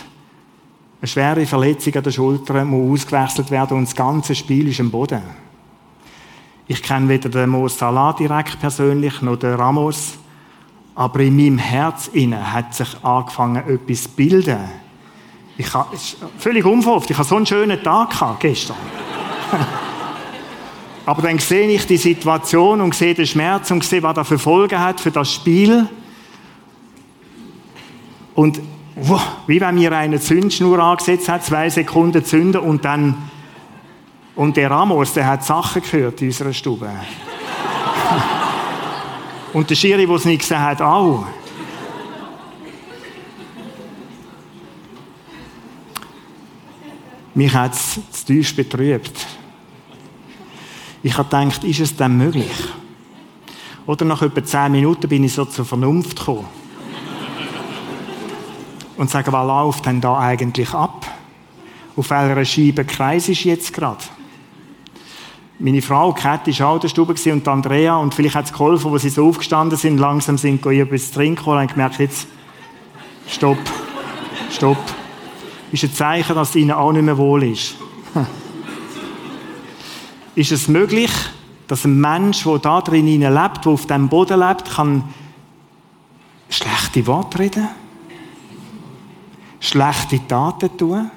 Eine 1.00 1.08
schwere 1.08 1.46
Verletzung 1.46 1.94
an 1.94 2.02
der 2.02 2.10
Schulter 2.10 2.64
muss 2.64 3.02
ausgewechselt 3.02 3.50
werden 3.50 3.76
und 3.76 3.84
das 3.84 3.94
ganze 3.94 4.34
Spiel 4.34 4.68
ist 4.68 4.80
am 4.80 4.90
Boden. 4.90 5.22
Ich 6.66 6.82
kenne 6.82 7.08
weder 7.08 7.28
den 7.28 7.50
Mo 7.50 7.68
Salah 7.68 8.12
direkt 8.12 8.60
persönlich 8.60 9.20
noch 9.20 9.36
den 9.36 9.54
Ramos. 9.54 10.18
Aber 10.94 11.20
in 11.20 11.36
meinem 11.36 11.58
Herz 11.58 12.10
hat 12.44 12.74
sich 12.74 13.04
angefangen, 13.04 13.62
etwas 13.68 14.04
zu 14.04 14.08
bilden. 14.10 14.58
Ich 15.56 15.72
habe, 15.72 15.96
völlig 16.38 16.64
unverhofft, 16.64 17.10
ich 17.10 17.16
hatte 17.16 17.28
so 17.28 17.36
einen 17.36 17.46
schönen 17.46 17.82
Tag 17.82 18.10
gehabt, 18.10 18.40
gestern. 18.40 18.76
Aber 21.06 21.22
dann 21.22 21.38
sehe 21.38 21.68
ich 21.68 21.86
die 21.86 21.96
Situation 21.96 22.80
und 22.80 22.94
sehe 22.94 23.14
den 23.14 23.26
Schmerz 23.26 23.70
und 23.70 23.84
sehe, 23.84 24.02
was 24.02 24.16
er 24.16 24.24
für 24.24 24.38
Folgen 24.38 24.78
hat 24.78 25.00
für 25.00 25.10
das 25.10 25.32
Spiel. 25.32 25.88
Und 28.34 28.60
wow, 28.94 29.20
wie 29.46 29.60
wenn 29.60 29.74
mir 29.74 29.92
eine 29.92 30.20
Zündschnur 30.20 30.78
angesetzt 30.78 31.28
hat, 31.28 31.44
zwei 31.44 31.68
Sekunden 31.70 32.24
zünden 32.24 32.60
und 32.60 32.84
dann 32.84 33.30
und 34.34 34.56
der 34.56 34.70
Ramos, 34.70 35.12
der 35.12 35.26
hat 35.26 35.44
Sachen 35.44 35.82
gehört 35.82 36.22
in 36.22 36.28
unserer 36.28 36.52
Stube. 36.52 36.90
Und 39.52 39.68
der 39.68 39.74
Schiri, 39.74 40.06
der 40.06 40.16
es 40.16 40.24
nicht 40.24 40.40
gesehen 40.40 40.60
hat, 40.60 40.80
auch. 40.80 41.26
Mich 47.34 47.52
hat 47.54 47.72
es 47.72 48.00
zu 48.24 48.54
betrübt. 48.54 49.26
Ich 51.02 51.16
habe 51.16 51.28
gedacht, 51.28 51.64
ist 51.64 51.80
es 51.80 51.96
denn 51.96 52.16
möglich? 52.16 52.52
Oder 53.86 54.04
nach 54.04 54.22
etwa 54.22 54.44
zehn 54.44 54.72
Minuten 54.72 55.08
bin 55.08 55.24
ich 55.24 55.32
so 55.32 55.44
zur 55.44 55.64
Vernunft 55.64 56.18
gekommen. 56.18 56.46
Und 58.96 59.10
sage, 59.10 59.32
was 59.32 59.46
läuft 59.46 59.86
denn 59.86 60.00
da 60.00 60.18
eigentlich 60.18 60.72
ab? 60.72 61.06
Auf 61.96 62.10
welcher 62.10 62.44
Scheibe 62.44 62.84
kreis 62.84 63.28
ist 63.28 63.44
jetzt 63.44 63.72
gerade? 63.72 64.04
Meine 65.64 65.80
Frau, 65.80 66.12
Kat, 66.12 66.48
war 66.48 66.68
auch 66.68 66.74
in 66.74 66.80
der 66.80 66.88
Stube 66.88 67.14
und 67.32 67.46
Andrea, 67.46 67.94
und 67.94 68.16
vielleicht 68.16 68.34
hat 68.34 68.46
es 68.46 68.52
geholfen, 68.52 68.90
wo 68.90 68.98
sie 68.98 69.10
so 69.10 69.28
aufgestanden 69.28 69.78
sind, 69.78 69.96
langsam 69.96 70.36
sind, 70.36 70.66
ihr 70.66 70.82
etwas 70.82 71.12
trinken, 71.12 71.48
und 71.48 71.56
haben 71.56 71.68
gemerkt, 71.68 72.00
jetzt, 72.00 72.26
stopp, 73.28 73.58
stopp. 74.50 74.76
Ist 75.70 75.84
ein 75.84 75.94
Zeichen, 75.94 76.34
dass 76.34 76.48
es 76.48 76.56
ihnen 76.56 76.72
auch 76.72 76.90
nicht 76.90 77.04
mehr 77.04 77.16
wohl 77.16 77.44
ist. 77.44 77.76
ist 80.34 80.50
es 80.50 80.66
möglich, 80.66 81.12
dass 81.68 81.84
ein 81.84 82.00
Mensch, 82.00 82.42
der 82.42 82.58
da 82.58 82.80
drin 82.80 83.06
lebt, 83.06 83.64
der 83.64 83.72
auf 83.72 83.86
dem 83.86 84.08
Boden 84.08 84.40
lebt, 84.40 84.68
kann 84.68 85.04
schlechte 86.48 87.06
Worte 87.06 87.38
reden? 87.38 87.68
Schlechte 89.60 90.26
Taten 90.26 90.76
tun? 90.76 91.08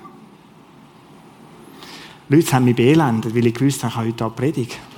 Leute 2.28 2.54
haben 2.54 2.66
mich 2.66 2.76
beelendet, 2.76 3.36
weil 3.36 3.46
ich 3.46 3.54
gewusst 3.54 3.84
habe, 3.84 3.92
ich 3.92 3.98
habe 3.98 4.08
heute 4.08 4.24
hier 4.24 4.30
predigen. 4.32 4.96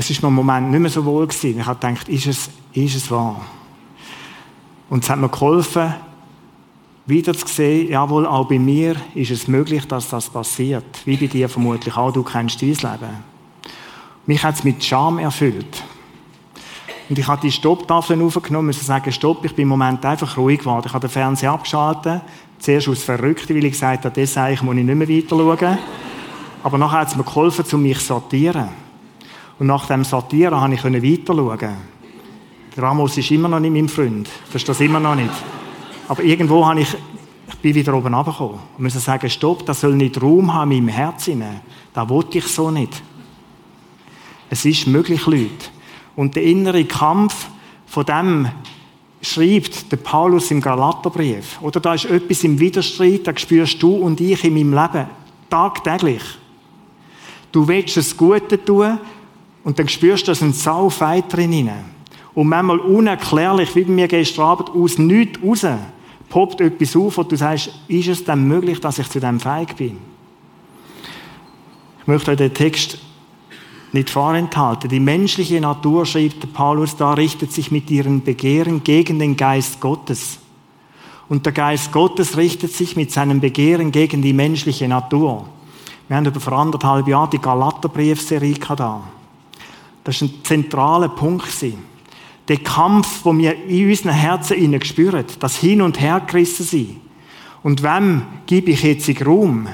es 0.00 0.08
ist 0.08 0.22
mir 0.22 0.28
im 0.28 0.34
Moment 0.34 0.70
nicht 0.70 0.80
mehr 0.80 0.90
so 0.90 1.04
wohl 1.04 1.26
gewesen. 1.26 1.60
Ich 1.60 1.66
habe 1.66 1.78
gedacht, 1.78 2.08
ist 2.08 2.26
es, 2.26 2.50
ist 2.72 2.94
es 2.94 3.10
wahr? 3.10 3.44
Und 4.88 5.04
es 5.04 5.10
hat 5.10 5.18
mir 5.18 5.28
geholfen, 5.28 5.94
wieder 7.06 7.34
zu 7.34 7.46
sehen, 7.46 7.90
jawohl, 7.90 8.26
auch 8.26 8.48
bei 8.48 8.58
mir 8.58 8.96
ist 9.14 9.30
es 9.30 9.46
möglich, 9.46 9.86
dass 9.86 10.08
das 10.08 10.30
passiert. 10.30 10.84
Wie 11.04 11.16
bei 11.16 11.26
dir 11.26 11.48
vermutlich 11.48 11.96
auch, 11.96 12.12
du 12.12 12.22
kennst 12.22 12.62
dein 12.62 12.68
Leben. 12.68 13.24
Mich 14.26 14.42
hat 14.42 14.54
es 14.54 14.64
mit 14.64 14.82
Scham 14.82 15.18
erfüllt. 15.18 15.82
Und 17.10 17.18
ich 17.18 17.26
habe 17.26 17.40
die 17.40 17.50
Stopptafeln 17.50 18.22
aufgenommen, 18.22 18.66
müssen 18.66 18.84
sagen, 18.84 19.10
stopp, 19.10 19.44
ich 19.44 19.52
bin 19.52 19.64
im 19.64 19.70
Moment 19.70 20.04
einfach 20.04 20.36
ruhig 20.36 20.60
geworden. 20.60 20.84
Ich 20.86 20.92
habe 20.92 21.08
den 21.08 21.10
Fernseher 21.10 21.50
abgeschaltet. 21.50 22.22
Zuerst 22.60 22.86
aus 22.86 23.02
Verrückten, 23.02 23.56
weil 23.56 23.64
ich 23.64 23.72
gesagt 23.72 24.04
habe, 24.04 24.20
das 24.20 24.36
eigentlich 24.36 24.62
muss 24.62 24.76
ich 24.76 24.84
nicht 24.84 24.94
mehr 24.94 25.08
weiter 25.08 25.30
schauen. 25.30 25.78
Aber 26.62 26.78
nachher 26.78 27.00
hat 27.00 27.08
es 27.08 27.16
mir 27.16 27.24
geholfen, 27.24 27.64
um 27.72 27.82
mich 27.82 27.98
zu 27.98 28.04
sortieren. 28.04 28.68
Und 29.58 29.66
nach 29.66 29.86
dem 29.86 30.04
Sortieren 30.04 30.56
konnte 30.60 30.76
ich 30.76 30.84
weiter 30.84 31.34
schauen. 31.34 31.76
Der 32.76 32.82
Ramos 32.84 33.18
ist 33.18 33.30
immer 33.32 33.48
noch 33.48 33.58
nicht 33.58 33.72
mein 33.72 33.88
Freund. 33.88 34.28
Verstehe 34.28 34.68
das 34.68 34.80
immer 34.80 35.00
noch 35.00 35.16
nicht. 35.16 35.34
Aber 36.06 36.22
irgendwo 36.22 36.64
habe 36.64 36.80
ich, 36.80 36.96
ich 37.48 37.56
bin 37.56 37.74
wieder 37.74 37.92
oben 37.92 38.14
runtergekommen. 38.14 38.60
Und 38.78 38.84
muss 38.84 38.92
sagen, 39.04 39.28
stopp, 39.28 39.66
das 39.66 39.80
soll 39.80 39.96
nicht 39.96 40.22
Raum 40.22 40.54
haben 40.54 40.70
in 40.70 40.84
meinem 40.84 40.94
Herzen. 40.94 41.42
Das 41.92 42.08
wollte 42.08 42.38
ich 42.38 42.46
so 42.46 42.70
nicht. 42.70 43.02
Es 44.48 44.64
ist 44.64 44.86
möglich, 44.86 45.26
Leute. 45.26 45.79
Und 46.20 46.36
der 46.36 46.42
innere 46.42 46.84
Kampf 46.84 47.48
von 47.86 48.04
dem 48.04 48.46
schreibt 49.22 49.90
der 49.90 49.96
Paulus 49.96 50.50
im 50.50 50.60
Galaterbrief. 50.60 51.58
Oder 51.62 51.80
da 51.80 51.94
ist 51.94 52.04
etwas 52.04 52.44
im 52.44 52.60
Widerstreit, 52.60 53.26
das 53.26 53.40
spürst 53.40 53.82
du 53.82 53.94
und 53.94 54.20
ich 54.20 54.44
in 54.44 54.52
meinem 54.52 54.74
Leben 54.74 55.06
tagtäglich. 55.48 56.20
Du 57.50 57.66
willst 57.66 57.96
das 57.96 58.14
Gute 58.14 58.62
tun 58.62 58.98
und 59.64 59.78
dann 59.78 59.88
spürst 59.88 60.24
du, 60.24 60.32
dass 60.32 60.42
ein 60.42 60.52
Saufeit 60.52 61.32
drin 61.32 61.70
Und 62.34 62.48
manchmal 62.48 62.80
unerklärlich, 62.80 63.74
wie 63.74 63.84
bei 63.84 63.92
mir 63.92 64.06
gestern 64.06 64.44
Abend, 64.44 64.68
aus 64.68 64.98
nichts 64.98 65.42
raus, 65.42 65.64
poppt 66.28 66.60
etwas 66.60 66.96
auf 66.96 67.16
und 67.16 67.32
du 67.32 67.36
sagst, 67.36 67.70
ist 67.88 68.08
es 68.08 68.24
denn 68.24 68.46
möglich, 68.46 68.78
dass 68.78 68.98
ich 68.98 69.08
zu 69.08 69.20
dem 69.20 69.40
feig 69.40 69.74
bin? 69.74 69.96
Ich 72.02 72.06
möchte 72.06 72.32
euch 72.32 72.36
den 72.36 72.52
Text 72.52 72.98
nicht 73.92 74.10
vorenthalten. 74.10 74.88
Die 74.88 75.00
menschliche 75.00 75.60
Natur, 75.60 76.06
schrieb 76.06 76.52
Paulus 76.52 76.96
da, 76.96 77.14
richtet 77.14 77.52
sich 77.52 77.70
mit 77.70 77.90
ihren 77.90 78.22
Begehren 78.22 78.84
gegen 78.84 79.18
den 79.18 79.36
Geist 79.36 79.80
Gottes. 79.80 80.38
Und 81.28 81.46
der 81.46 81.52
Geist 81.52 81.92
Gottes 81.92 82.36
richtet 82.36 82.72
sich 82.72 82.96
mit 82.96 83.12
seinem 83.12 83.40
Begehren 83.40 83.92
gegen 83.92 84.22
die 84.22 84.32
menschliche 84.32 84.88
Natur. 84.88 85.46
Wir 86.08 86.16
haben 86.16 86.26
über 86.26 86.40
vor 86.40 86.54
anderthalb 86.54 87.06
Jahren 87.06 87.30
die 87.30 87.38
Galaterbriefserie 87.38 88.54
da. 88.54 89.02
Das 90.02 90.20
war 90.20 90.28
ein 90.28 90.34
zentraler 90.42 91.08
Punkt. 91.08 91.46
Der 92.48 92.56
Kampf, 92.58 93.20
wo 93.24 93.36
wir 93.36 93.64
in 93.64 93.88
unseren 93.88 94.12
Herzen 94.12 94.84
spüren, 94.84 95.24
das 95.38 95.56
Hin- 95.56 95.82
und 95.82 96.00
Hergerissen 96.00 96.66
sind. 96.66 97.00
Und 97.62 97.82
wem 97.82 98.22
gebe 98.46 98.72
ich 98.72 98.82
jetzt 98.82 99.24
Raum? 99.24 99.68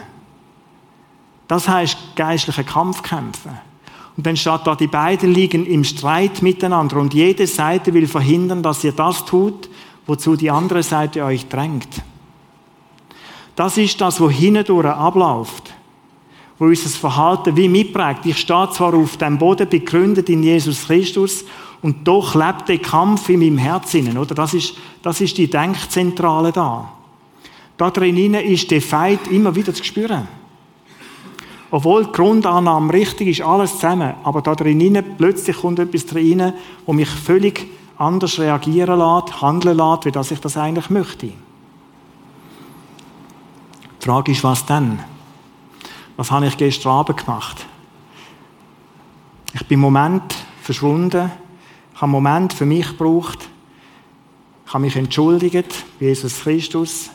Das 1.48 1.68
heißt 1.68 1.96
geistliche 2.16 2.64
Kampf 2.64 3.02
kämpfen. 3.02 3.65
Und 4.16 4.26
dann 4.26 4.36
steht 4.36 4.60
da, 4.64 4.74
die 4.74 4.86
beiden 4.86 5.32
liegen 5.32 5.66
im 5.66 5.84
Streit 5.84 6.40
miteinander 6.40 6.96
und 6.96 7.12
jede 7.12 7.46
Seite 7.46 7.92
will 7.92 8.06
verhindern, 8.06 8.62
dass 8.62 8.82
ihr 8.82 8.92
das 8.92 9.24
tut, 9.24 9.68
wozu 10.06 10.36
die 10.36 10.50
andere 10.50 10.82
Seite 10.82 11.22
euch 11.24 11.46
drängt. 11.48 12.02
Das 13.56 13.76
ist 13.76 14.00
das, 14.00 14.20
wo 14.20 14.30
hindurch 14.30 14.86
abläuft, 14.86 15.74
wo 16.58 16.66
unser 16.66 16.88
Verhalten 16.88 17.56
wie 17.56 17.68
mitprägt. 17.68 18.24
Ich 18.24 18.38
stehe 18.38 18.70
zwar 18.70 18.94
auf 18.94 19.16
dem 19.16 19.38
Boden 19.38 19.68
begründet 19.68 20.28
in 20.28 20.42
Jesus 20.42 20.86
Christus 20.86 21.44
und 21.82 22.06
doch 22.08 22.34
lebt 22.34 22.68
der 22.68 22.78
Kampf 22.78 23.28
in 23.28 23.40
meinem 23.40 23.58
Herzen, 23.58 24.16
oder? 24.16 24.34
Das 24.34 24.54
ist, 24.54 24.74
das 25.02 25.20
ist 25.20 25.36
die 25.36 25.50
Denkzentrale 25.50 26.52
da. 26.52 26.92
Da 27.76 27.90
drin 27.90 28.34
ist 28.34 28.70
der 28.70 28.80
Feind 28.80 29.26
immer 29.28 29.54
wieder 29.54 29.74
zu 29.74 29.84
spüren. 29.84 30.26
Obwohl 31.70 32.04
die 32.04 32.12
Grundannahme 32.12 32.92
richtig 32.92 33.28
ist, 33.28 33.42
alles 33.42 33.74
zusammen, 33.74 34.14
aber 34.22 34.40
da 34.40 34.54
drin 34.54 35.02
plötzlich 35.18 35.56
kommt 35.56 35.78
etwas 35.78 36.14
rein, 36.14 36.52
wo 36.84 36.92
mich 36.92 37.08
völlig 37.08 37.66
anders 37.98 38.38
reagieren 38.38 38.98
lässt, 38.98 39.42
handeln 39.42 39.76
lässt, 39.76 40.04
wie 40.04 40.12
das 40.12 40.30
ich 40.30 40.40
das 40.40 40.56
eigentlich 40.56 40.90
möchte. 40.90 41.26
Die 41.26 41.34
Frage 44.00 44.32
ist, 44.32 44.44
was 44.44 44.64
denn? 44.64 45.00
Was 46.16 46.30
habe 46.30 46.46
ich 46.46 46.56
gestern 46.56 46.92
Abend 46.92 47.24
gemacht? 47.24 47.66
Ich 49.52 49.66
bin 49.66 49.76
im 49.76 49.80
Moment 49.80 50.34
verschwunden. 50.62 51.32
Ich 51.92 52.00
habe 52.00 52.04
einen 52.04 52.12
Moment 52.12 52.52
für 52.52 52.66
mich 52.66 52.86
gebraucht. 52.86 53.48
Ich 54.66 54.72
habe 54.72 54.82
mich 54.82 54.96
entschuldigt 54.96 55.84
bei 55.98 56.06
Jesus 56.06 56.40
Christus. 56.40 57.10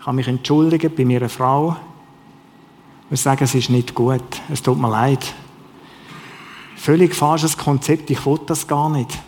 Ich 0.00 0.06
habe 0.06 0.16
mich 0.16 0.26
entschuldigt 0.26 0.96
bei 0.96 1.04
meiner 1.04 1.28
Frau 1.28 1.76
muss 3.10 3.22
sagen, 3.22 3.44
es 3.44 3.54
ist 3.54 3.70
nicht 3.70 3.94
gut. 3.94 4.22
Es 4.52 4.62
tut 4.62 4.78
mir 4.78 4.88
leid. 4.88 5.34
Völlig 6.76 7.14
falsches 7.14 7.58
Konzept. 7.58 8.08
Ich 8.10 8.24
wollte 8.24 8.46
das 8.46 8.66
gar 8.66 8.88
nicht. 8.88 9.18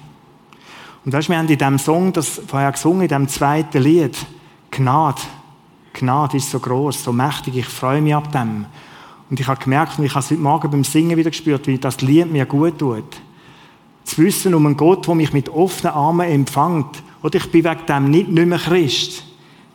Und 1.05 1.13
weißt, 1.13 1.29
wir 1.29 1.37
haben 1.37 1.49
in 1.49 1.59
diesem 1.59 1.79
Song, 1.79 2.13
das 2.13 2.41
vorher 2.47 2.71
gesungen, 2.71 3.03
in 3.03 3.09
diesem 3.09 3.29
zweiten 3.29 3.83
Lied, 3.83 4.17
Gnade. 4.71 5.21
Gnade 5.93 6.37
ist 6.37 6.51
so 6.51 6.61
groß, 6.61 7.03
so 7.03 7.13
mächtig. 7.13 7.57
Ich 7.57 7.67
freue 7.67 8.01
mich 8.01 8.15
ab 8.15 8.31
dem. 8.33 8.67
Und 9.29 9.41
ich 9.41 9.47
habe 9.49 9.63
gemerkt, 9.63 9.99
und 9.99 10.05
ich 10.05 10.13
habe 10.13 10.25
es 10.25 10.31
heute 10.31 10.41
Morgen 10.41 10.71
beim 10.71 10.85
Singen 10.85 11.17
wieder 11.17 11.31
gespürt, 11.31 11.67
wie 11.67 11.79
das 11.79 12.01
Lied 12.01 12.31
mir 12.31 12.47
gut 12.47 12.79
tut. 12.79 13.21
Zu 14.05 14.23
wissen 14.23 14.55
um 14.55 14.67
einen 14.67 14.77
Gott, 14.77 15.07
der 15.07 15.15
mich 15.15 15.33
mit 15.33 15.49
offenen 15.49 15.95
Armen 15.95 16.29
empfängt. 16.29 17.03
Oder 17.23 17.37
ich 17.37 17.51
bin 17.51 17.65
wegen 17.65 17.87
dem 17.87 18.11
nicht, 18.11 18.29
nicht 18.29 18.47
mehr 18.47 18.59
Christ, 18.59 19.25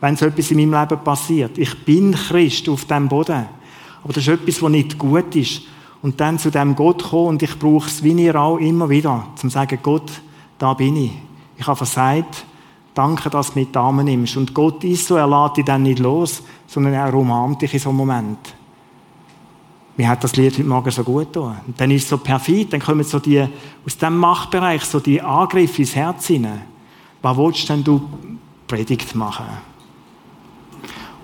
wenn 0.00 0.16
so 0.16 0.26
etwas 0.26 0.50
in 0.50 0.58
meinem 0.58 0.80
Leben 0.80 1.04
passiert. 1.04 1.58
Ich 1.58 1.84
bin 1.84 2.14
Christ 2.14 2.68
auf 2.68 2.86
dem 2.86 3.08
Boden. 3.08 3.57
Aber 4.02 4.12
das 4.12 4.22
ist 4.22 4.28
etwas, 4.28 4.62
was 4.62 4.70
nicht 4.70 4.98
gut 4.98 5.34
ist. 5.36 5.62
Und 6.02 6.20
dann 6.20 6.38
zu 6.38 6.50
dem 6.50 6.76
Gott 6.76 7.02
kommen 7.02 7.28
und 7.28 7.42
ich 7.42 7.58
brauche 7.58 7.88
es, 7.88 8.02
wie 8.02 8.12
ihr 8.12 8.36
auch, 8.36 8.58
immer 8.58 8.88
wieder, 8.88 9.26
zum 9.34 9.50
zu 9.50 9.54
sagen, 9.54 9.78
Gott, 9.82 10.10
da 10.58 10.74
bin 10.74 10.96
ich. 10.96 11.12
Ich 11.56 11.66
habe 11.66 11.76
versagt, 11.76 12.44
danke, 12.94 13.30
dass 13.30 13.52
du 13.52 13.58
mit 13.58 13.74
Damen 13.74 14.04
nimmst. 14.04 14.36
Und 14.36 14.54
Gott 14.54 14.84
ist 14.84 15.06
so, 15.06 15.16
er 15.16 15.26
lässt 15.26 15.56
dich 15.56 15.64
dann 15.64 15.82
nicht 15.82 15.98
los, 15.98 16.42
sondern 16.66 16.94
er 16.94 17.12
umarmt 17.12 17.62
dich 17.62 17.74
in 17.74 17.80
so 17.80 17.88
einem 17.88 17.98
Moment. 17.98 18.38
Mir 19.96 20.08
hat 20.08 20.22
das 20.22 20.36
Lied 20.36 20.52
heute 20.52 20.64
Morgen 20.64 20.90
so 20.92 21.02
gut 21.02 21.32
getan. 21.32 21.60
Und 21.66 21.80
dann 21.80 21.90
ist 21.90 22.04
es 22.04 22.08
so 22.08 22.18
perfid, 22.18 22.72
dann 22.72 22.80
kommen 22.80 23.02
so 23.02 23.18
die, 23.18 23.40
aus 23.40 23.98
diesem 23.98 24.16
Machtbereich, 24.16 24.84
so 24.84 25.00
die 25.00 25.20
Angriffe 25.20 25.82
ins 25.82 25.96
Herz 25.96 26.28
hinein. 26.28 26.62
Was 27.20 27.36
willst 27.36 27.68
denn 27.68 27.82
du 27.82 28.08
Predigt 28.68 29.16
machen? 29.16 29.46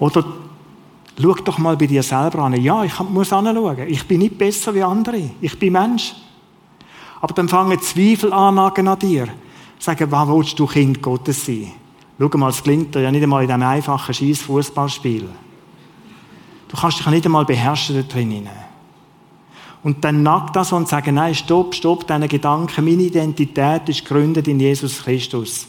Oder 0.00 0.24
Schau 1.20 1.34
doch 1.34 1.58
mal 1.58 1.76
bei 1.76 1.86
dir 1.86 2.02
selber 2.02 2.40
an. 2.40 2.60
Ja, 2.60 2.82
ich 2.82 2.98
muss 3.00 3.32
anschauen. 3.32 3.86
Ich 3.86 4.06
bin 4.06 4.18
nicht 4.20 4.36
besser 4.36 4.74
wie 4.74 4.82
andere. 4.82 5.30
Ich 5.40 5.58
bin 5.58 5.72
Mensch. 5.72 6.14
Aber 7.20 7.34
dann 7.34 7.48
fangen 7.48 7.80
Zweifel 7.80 8.32
an 8.32 8.58
an 8.58 8.98
dir. 8.98 9.28
Sagen, 9.78 10.10
was 10.10 10.28
willst 10.28 10.58
du 10.58 10.66
Kind 10.66 11.00
Gottes 11.00 11.46
sein? 11.46 11.72
Schau 12.18 12.38
mal, 12.38 12.50
es 12.50 12.62
klingt 12.62 12.94
dir 12.94 13.02
ja 13.02 13.10
nicht 13.10 13.22
einmal 13.22 13.42
in 13.42 13.48
diesem 13.48 13.62
einfachen 13.62 14.14
scheiß 14.14 14.42
Fußballspiel. 14.42 15.28
Du 16.68 16.76
kannst 16.76 16.98
dich 16.98 17.06
nicht 17.06 17.24
einmal 17.24 17.44
beherrschen 17.44 17.96
da 17.96 18.02
drinnen. 18.02 18.48
Und 19.84 20.02
dann 20.02 20.22
nackt 20.22 20.56
das 20.56 20.72
und 20.72 20.88
sagen, 20.88 21.14
nein, 21.14 21.34
stopp, 21.34 21.74
stopp, 21.74 22.06
deine 22.06 22.26
Gedanken, 22.26 22.84
meine 22.84 23.02
Identität 23.02 23.88
ist 23.88 24.04
gegründet 24.04 24.48
in 24.48 24.58
Jesus 24.58 25.02
Christus. 25.02 25.66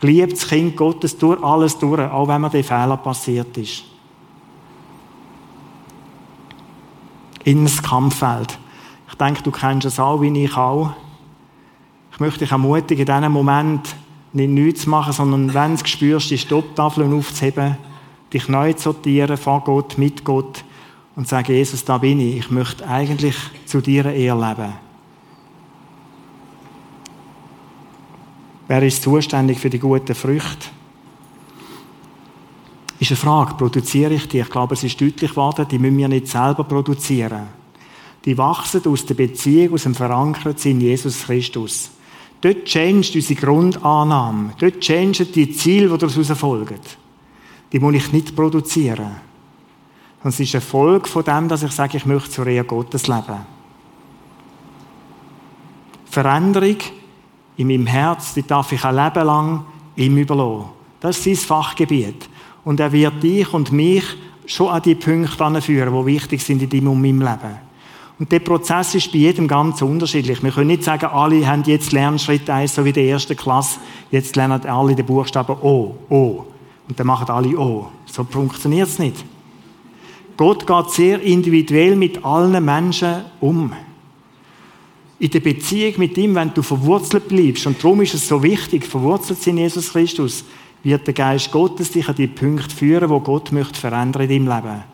Geliebtes 0.00 0.46
Kind 0.46 0.76
Gottes 0.76 1.18
durch 1.18 1.42
alles 1.42 1.76
durch, 1.78 2.00
auch 2.00 2.28
wenn 2.28 2.40
mir 2.40 2.50
der 2.50 2.62
Fehler 2.62 2.96
passiert 2.96 3.56
ist. 3.56 3.84
In 7.46 7.62
das 7.62 7.80
Kampffeld. 7.80 8.58
Ich 9.08 9.14
denke, 9.14 9.40
du 9.42 9.52
kennst 9.52 9.86
es 9.86 10.00
auch, 10.00 10.20
wie 10.20 10.44
ich 10.44 10.56
auch. 10.56 10.94
Ich 12.10 12.18
möchte 12.18 12.40
dich 12.40 12.50
ermutigen, 12.50 13.06
in 13.06 13.06
diesem 13.06 13.32
Moment 13.32 13.94
nicht 14.32 14.50
nichts 14.50 14.82
zu 14.82 14.90
machen, 14.90 15.12
sondern 15.12 15.54
wenn 15.54 15.76
du 15.76 15.86
spürst, 15.86 16.28
die 16.30 16.38
Stopptafeln 16.38 17.16
aufzuheben, 17.16 17.76
dich 18.32 18.48
neu 18.48 18.72
zu 18.72 18.90
sortieren, 18.90 19.36
vor 19.36 19.62
Gott, 19.62 19.96
mit 19.96 20.24
Gott 20.24 20.64
und 21.14 21.28
sagen, 21.28 21.52
Jesus, 21.52 21.84
da 21.84 21.98
bin 21.98 22.18
ich. 22.18 22.36
Ich 22.38 22.50
möchte 22.50 22.84
eigentlich 22.88 23.36
zu 23.64 23.80
dir 23.80 24.06
eher 24.06 24.34
leben. 24.34 24.72
Wer 28.66 28.82
ist 28.82 29.04
zuständig 29.04 29.60
für 29.60 29.70
die 29.70 29.78
guten 29.78 30.16
Früchte? 30.16 30.66
Ist 32.98 33.10
eine 33.10 33.16
Frage, 33.16 33.54
produziere 33.54 34.14
ich 34.14 34.28
die? 34.28 34.40
Ich 34.40 34.50
glaube, 34.50 34.74
es 34.74 34.84
ist 34.84 35.00
deutlich 35.00 35.30
geworden, 35.30 35.66
die 35.70 35.78
müssen 35.78 35.98
wir 35.98 36.08
nicht 36.08 36.28
selber 36.28 36.64
produzieren. 36.64 37.48
Die 38.24 38.36
wachsen 38.38 38.86
aus 38.86 39.04
der 39.04 39.14
Beziehung, 39.14 39.74
aus 39.74 39.82
dem 39.84 39.94
Verankertsein 39.94 40.72
in 40.72 40.80
Jesus 40.80 41.24
Christus. 41.24 41.90
Dort 42.40 42.64
changed 42.64 43.14
unsere 43.14 43.40
Grundannahme. 43.40 44.52
Dort 44.58 44.80
changed 44.80 45.34
die 45.34 45.52
Ziele, 45.52 45.88
die 45.88 45.98
daraus 45.98 46.38
folgen. 46.38 46.80
Die 47.72 47.78
muss 47.78 47.94
ich 47.94 48.12
nicht 48.12 48.34
produzieren. 48.34 49.16
Und 50.22 50.30
es 50.30 50.40
ist 50.40 50.54
eine 50.54 50.60
Folge 50.60 51.08
von 51.08 51.24
dem, 51.24 51.48
dass 51.48 51.62
ich 51.62 51.72
sage, 51.72 51.98
ich 51.98 52.06
möchte 52.06 52.30
zur 52.30 52.46
Ehe 52.46 52.64
Gottes 52.64 53.06
leben. 53.06 53.46
Veränderung 56.06 56.78
in 57.56 57.68
meinem 57.68 57.86
Herz, 57.86 58.34
die 58.34 58.42
darf 58.42 58.72
ich 58.72 58.84
ein 58.84 58.96
Leben 58.96 59.26
lang 59.26 59.64
ihm 59.96 60.16
überlassen. 60.16 60.70
Das 61.00 61.18
ist 61.18 61.24
sein 61.24 61.36
Fachgebiet. 61.36 62.28
Und 62.66 62.80
er 62.80 62.90
wird 62.90 63.22
dich 63.22 63.54
und 63.54 63.70
mich 63.70 64.02
schon 64.44 64.70
an 64.70 64.82
die 64.82 64.96
Punkte 64.96 65.44
anführen, 65.44 65.94
die 65.94 66.06
wichtig 66.06 66.42
sind 66.42 66.60
in 66.60 66.68
deinem 66.68 66.88
und 66.88 67.00
meinem 67.00 67.20
Leben. 67.20 67.58
Und 68.18 68.32
der 68.32 68.40
Prozess 68.40 68.96
ist 68.96 69.12
bei 69.12 69.18
jedem 69.18 69.46
ganz 69.46 69.82
unterschiedlich. 69.82 70.42
Wir 70.42 70.50
können 70.50 70.66
nicht 70.66 70.82
sagen, 70.82 71.06
alle 71.06 71.46
haben 71.46 71.62
jetzt 71.64 71.92
Lernschritt 71.92 72.50
1, 72.50 72.74
so 72.74 72.84
wie 72.84 72.92
der 72.92 73.04
erste 73.04 73.36
Klasse. 73.36 73.78
Jetzt 74.10 74.34
lernen 74.34 74.66
alle 74.66 74.96
den 74.96 75.06
Buchstaben 75.06 75.56
O, 75.62 75.94
O. 76.10 76.44
Und 76.88 76.98
dann 76.98 77.06
machen 77.06 77.30
alle 77.30 77.56
O. 77.56 77.86
So 78.04 78.24
funktioniert 78.24 78.88
es 78.88 78.98
nicht. 78.98 79.24
Gott 80.36 80.66
geht 80.66 80.90
sehr 80.90 81.22
individuell 81.22 81.94
mit 81.94 82.24
allen 82.24 82.64
Menschen 82.64 83.26
um. 83.38 83.74
In 85.20 85.30
der 85.30 85.40
Beziehung 85.40 85.94
mit 85.98 86.18
ihm, 86.18 86.34
wenn 86.34 86.52
du 86.52 86.62
verwurzelt 86.62 87.28
bleibst, 87.28 87.64
und 87.68 87.82
darum 87.82 88.00
ist 88.00 88.14
es 88.14 88.26
so 88.26 88.42
wichtig, 88.42 88.84
verwurzelt 88.84 89.46
in 89.46 89.58
Jesus 89.58 89.92
Christus, 89.92 90.44
wird 90.86 91.04
der 91.04 91.14
Geist 91.14 91.50
Gottes 91.50 91.90
dich 91.90 92.08
an 92.08 92.14
die 92.14 92.28
Punkte 92.28 92.72
führen, 92.72 93.10
wo 93.10 93.18
Gott 93.18 93.50
möchte 93.50 93.80
verändern 93.80 94.22
in 94.22 94.46
deinem 94.46 94.56
Leben. 94.56 94.84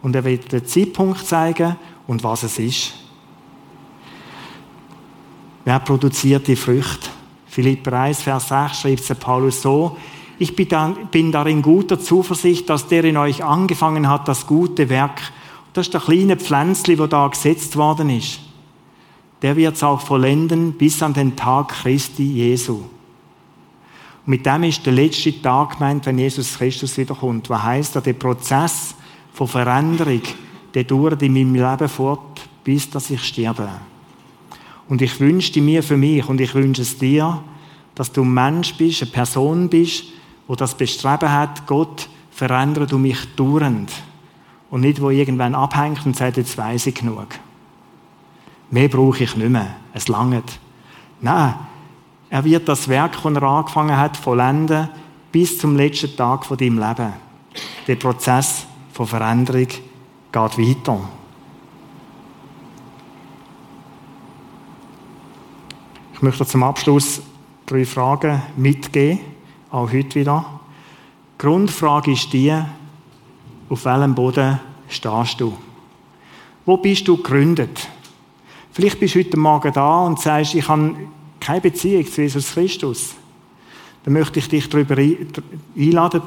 Und 0.00 0.14
er 0.14 0.24
wird 0.24 0.52
den 0.52 0.64
Zeitpunkt 0.64 1.26
zeigen 1.26 1.74
und 2.06 2.22
was 2.22 2.44
es 2.44 2.60
ist. 2.60 2.94
Wer 5.64 5.80
produziert 5.80 6.46
die 6.46 6.54
Früchte? 6.54 7.10
Philipp 7.48 7.92
1, 7.92 8.22
Vers 8.22 8.48
6 8.48 8.80
schreibt 8.80 9.10
es 9.10 9.18
Paulus 9.18 9.60
so, 9.60 9.96
ich 10.38 10.54
bin 10.54 11.32
darin 11.32 11.62
guter 11.62 11.98
Zuversicht, 11.98 12.70
dass 12.70 12.86
der 12.86 13.02
in 13.02 13.16
euch 13.16 13.42
angefangen 13.42 14.08
hat, 14.08 14.28
das 14.28 14.46
gute 14.46 14.88
Werk, 14.88 15.20
das 15.72 15.88
ist 15.88 15.94
der 15.94 16.00
kleine 16.00 16.36
Pflänzli, 16.36 16.96
wo 16.96 17.08
da 17.08 17.26
gesetzt 17.26 17.76
worden 17.76 18.08
ist. 18.10 18.38
Der 19.42 19.56
wird 19.56 19.74
es 19.74 19.82
auch 19.82 20.00
vollenden 20.00 20.74
bis 20.74 21.02
an 21.02 21.12
den 21.12 21.34
Tag 21.34 21.70
Christi 21.70 22.22
Jesu. 22.22 22.82
Mit 24.30 24.46
dem 24.46 24.62
ist 24.62 24.86
der 24.86 24.92
letzte 24.92 25.42
Tag 25.42 25.76
gemeint, 25.76 26.06
wenn 26.06 26.16
Jesus 26.16 26.56
Christus 26.56 26.96
wiederkommt. 26.96 27.50
Was 27.50 27.64
heißt, 27.64 28.06
der 28.06 28.12
Prozess 28.12 28.94
von 29.32 29.48
Veränderung, 29.48 30.22
der 30.72 30.84
dauert 30.84 31.20
in 31.22 31.32
meinem 31.32 31.56
Leben 31.56 31.88
fort, 31.88 32.40
bis 32.62 32.88
dass 32.88 33.10
ich 33.10 33.24
sterbe. 33.24 33.68
Und 34.88 35.02
ich 35.02 35.18
wünschte 35.18 35.60
mir 35.60 35.82
für 35.82 35.96
mich 35.96 36.28
und 36.28 36.40
ich 36.40 36.54
wünsche 36.54 36.82
es 36.82 36.96
dir, 36.96 37.42
dass 37.96 38.12
du 38.12 38.22
ein 38.22 38.32
Mensch 38.32 38.74
bist, 38.74 39.02
eine 39.02 39.10
Person 39.10 39.68
bist, 39.68 40.04
wo 40.46 40.54
das 40.54 40.76
Bestreben 40.76 41.32
hat, 41.32 41.66
Gott, 41.66 42.08
verändere 42.30 42.86
du 42.86 42.98
mich 42.98 43.34
dauernd. 43.34 43.90
Und 44.70 44.82
nicht, 44.82 45.00
wo 45.00 45.10
irgendwann 45.10 45.56
abhängt 45.56 46.06
und 46.06 46.14
sagt, 46.14 46.36
jetzt 46.36 46.56
weiß 46.56 46.86
ich 46.86 46.94
genug. 46.94 47.26
Mehr 48.70 48.86
brauche 48.86 49.24
ich 49.24 49.34
nicht 49.34 49.50
mehr. 49.50 49.74
Es 49.92 50.06
langt. 50.06 50.60
Nein, 51.20 51.54
er 52.30 52.44
wird 52.44 52.68
das 52.68 52.88
Werk, 52.88 53.20
das 53.22 53.34
er 53.34 53.42
angefangen 53.42 53.96
hat, 53.96 54.16
vollenden, 54.16 54.88
bis 55.32 55.58
zum 55.58 55.76
letzten 55.76 56.16
Tag 56.16 56.46
von 56.46 56.56
deinem 56.56 56.78
Leben. 56.78 57.12
Der 57.86 57.96
Prozess 57.96 58.66
von 58.92 59.06
Veränderung 59.06 59.66
geht 59.66 59.84
weiter. 60.32 61.00
Ich 66.14 66.22
möchte 66.22 66.46
zum 66.46 66.62
Abschluss 66.62 67.20
drei 67.66 67.84
Fragen 67.84 68.42
mitgeben 68.56 69.20
auch 69.70 69.92
heute 69.92 70.14
wieder. 70.16 70.44
Die 71.34 71.46
Grundfrage 71.46 72.12
ist 72.12 72.32
die, 72.32 72.54
auf 73.68 73.84
welchem 73.84 74.14
Boden 74.14 74.60
stehst 74.88 75.40
du? 75.40 75.56
Wo 76.66 76.76
bist 76.76 77.06
du 77.08 77.16
gegründet? 77.16 77.88
Vielleicht 78.72 79.00
bist 79.00 79.14
du 79.14 79.20
heute 79.20 79.36
Morgen 79.36 79.72
da 79.72 80.00
und 80.00 80.20
sagst, 80.20 80.54
ich 80.54 80.68
habe 80.68 80.94
keine 81.40 81.60
Beziehung 81.60 82.06
zu 82.06 82.22
Jesus 82.22 82.52
Christus. 82.52 83.14
Dann 84.04 84.14
möchte 84.14 84.38
ich 84.38 84.48
dich 84.48 84.68
darüber 84.68 84.96
einladen, 84.96 86.22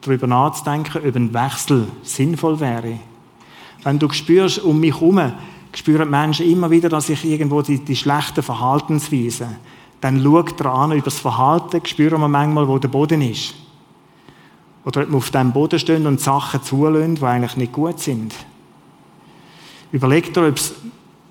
darüber 0.00 0.26
nachzudenken, 0.26 1.02
ob 1.06 1.16
ein 1.16 1.34
Wechsel 1.34 1.88
sinnvoll 2.02 2.60
wäre. 2.60 2.98
Wenn 3.82 3.98
du 3.98 4.10
spürst, 4.10 4.62
um 4.62 4.80
mich 4.80 4.94
herum, 4.94 5.32
spüren 5.74 6.10
Menschen 6.10 6.50
immer 6.50 6.70
wieder, 6.70 6.88
dass 6.88 7.08
ich 7.08 7.24
irgendwo 7.24 7.62
die, 7.62 7.78
die 7.78 7.96
schlechten 7.96 8.42
Verhaltensweisen, 8.42 9.56
dann 10.00 10.22
schaut 10.22 10.60
er 10.60 10.72
an 10.72 10.92
über 10.92 11.02
das 11.02 11.18
Verhalten, 11.18 11.84
spüren 11.84 12.20
wir 12.20 12.28
manchmal, 12.28 12.66
wo 12.66 12.78
der 12.78 12.88
Boden 12.88 13.20
ist. 13.22 13.54
Oder 14.84 15.02
ob 15.02 15.10
wir 15.10 15.16
auf 15.16 15.30
dem 15.30 15.52
Boden 15.52 15.78
stehen 15.78 16.06
und 16.06 16.20
Sachen 16.20 16.62
zulassen, 16.62 17.16
die 17.16 17.24
eigentlich 17.24 17.56
nicht 17.56 17.72
gut 17.72 18.00
sind. 18.00 18.34
Überleg 19.92 20.32
dir, 20.32 20.48
ob 20.48 20.56
es 20.56 20.74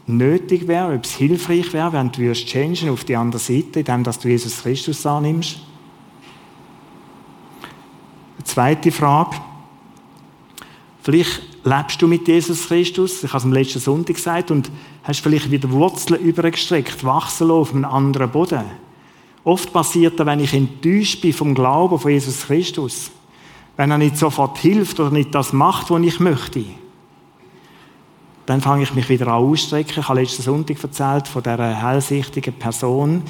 nötig 0.09 0.67
wäre, 0.67 0.95
ob 0.95 1.05
es 1.05 1.15
hilfreich 1.15 1.71
wäre, 1.71 1.93
wenn 1.93 2.11
du 2.11 2.33
changen 2.33 2.89
auf 2.89 3.03
die 3.03 3.15
andere 3.15 3.39
Seite, 3.39 3.79
indem 3.79 4.03
dass 4.03 4.19
du 4.19 4.27
Jesus 4.27 4.63
Christus 4.63 5.05
annimmst. 5.05 5.59
Eine 8.37 8.43
zweite 8.43 8.91
Frage. 8.91 9.37
Vielleicht 11.01 11.41
lebst 11.63 12.01
du 12.01 12.07
mit 12.07 12.27
Jesus 12.27 12.67
Christus, 12.67 13.23
ich 13.23 13.29
habe 13.29 13.37
es 13.37 13.43
am 13.43 13.53
letzten 13.53 13.79
Sonntag 13.79 14.15
gesagt, 14.15 14.51
und 14.51 14.69
hast 15.03 15.21
vielleicht 15.21 15.51
wieder 15.51 15.69
Wurzeln 15.71 16.21
übergestreckt, 16.21 17.03
wachsen 17.03 17.51
auf 17.51 17.73
einem 17.73 17.85
anderen 17.85 18.31
Boden. 18.31 18.65
Oft 19.43 19.71
passiert 19.71 20.19
das, 20.19 20.27
wenn 20.27 20.39
ich 20.39 20.53
enttäuscht 20.53 21.21
bin 21.21 21.33
vom 21.33 21.55
Glauben 21.55 21.99
von 21.99 22.11
Jesus 22.11 22.47
Christus, 22.47 23.11
wenn 23.77 23.91
er 23.91 23.97
nicht 23.97 24.17
sofort 24.17 24.57
hilft 24.57 24.99
oder 24.99 25.11
nicht 25.11 25.33
das 25.33 25.53
macht, 25.53 25.89
was 25.89 26.01
ich 26.01 26.19
möchte, 26.19 26.65
dann 28.49 28.61
fange 28.61 28.81
ich 28.81 28.95
mich 28.95 29.07
wieder 29.09 29.27
an 29.27 29.43
ausstrecken. 29.43 29.99
Ich 29.99 30.09
habe 30.09 30.19
letzten 30.19 30.41
Sonntag 30.41 30.83
erzählt 30.83 31.27
von 31.27 31.43
dieser 31.43 31.87
hellsichtigen 31.87 32.51
Person. 32.51 33.21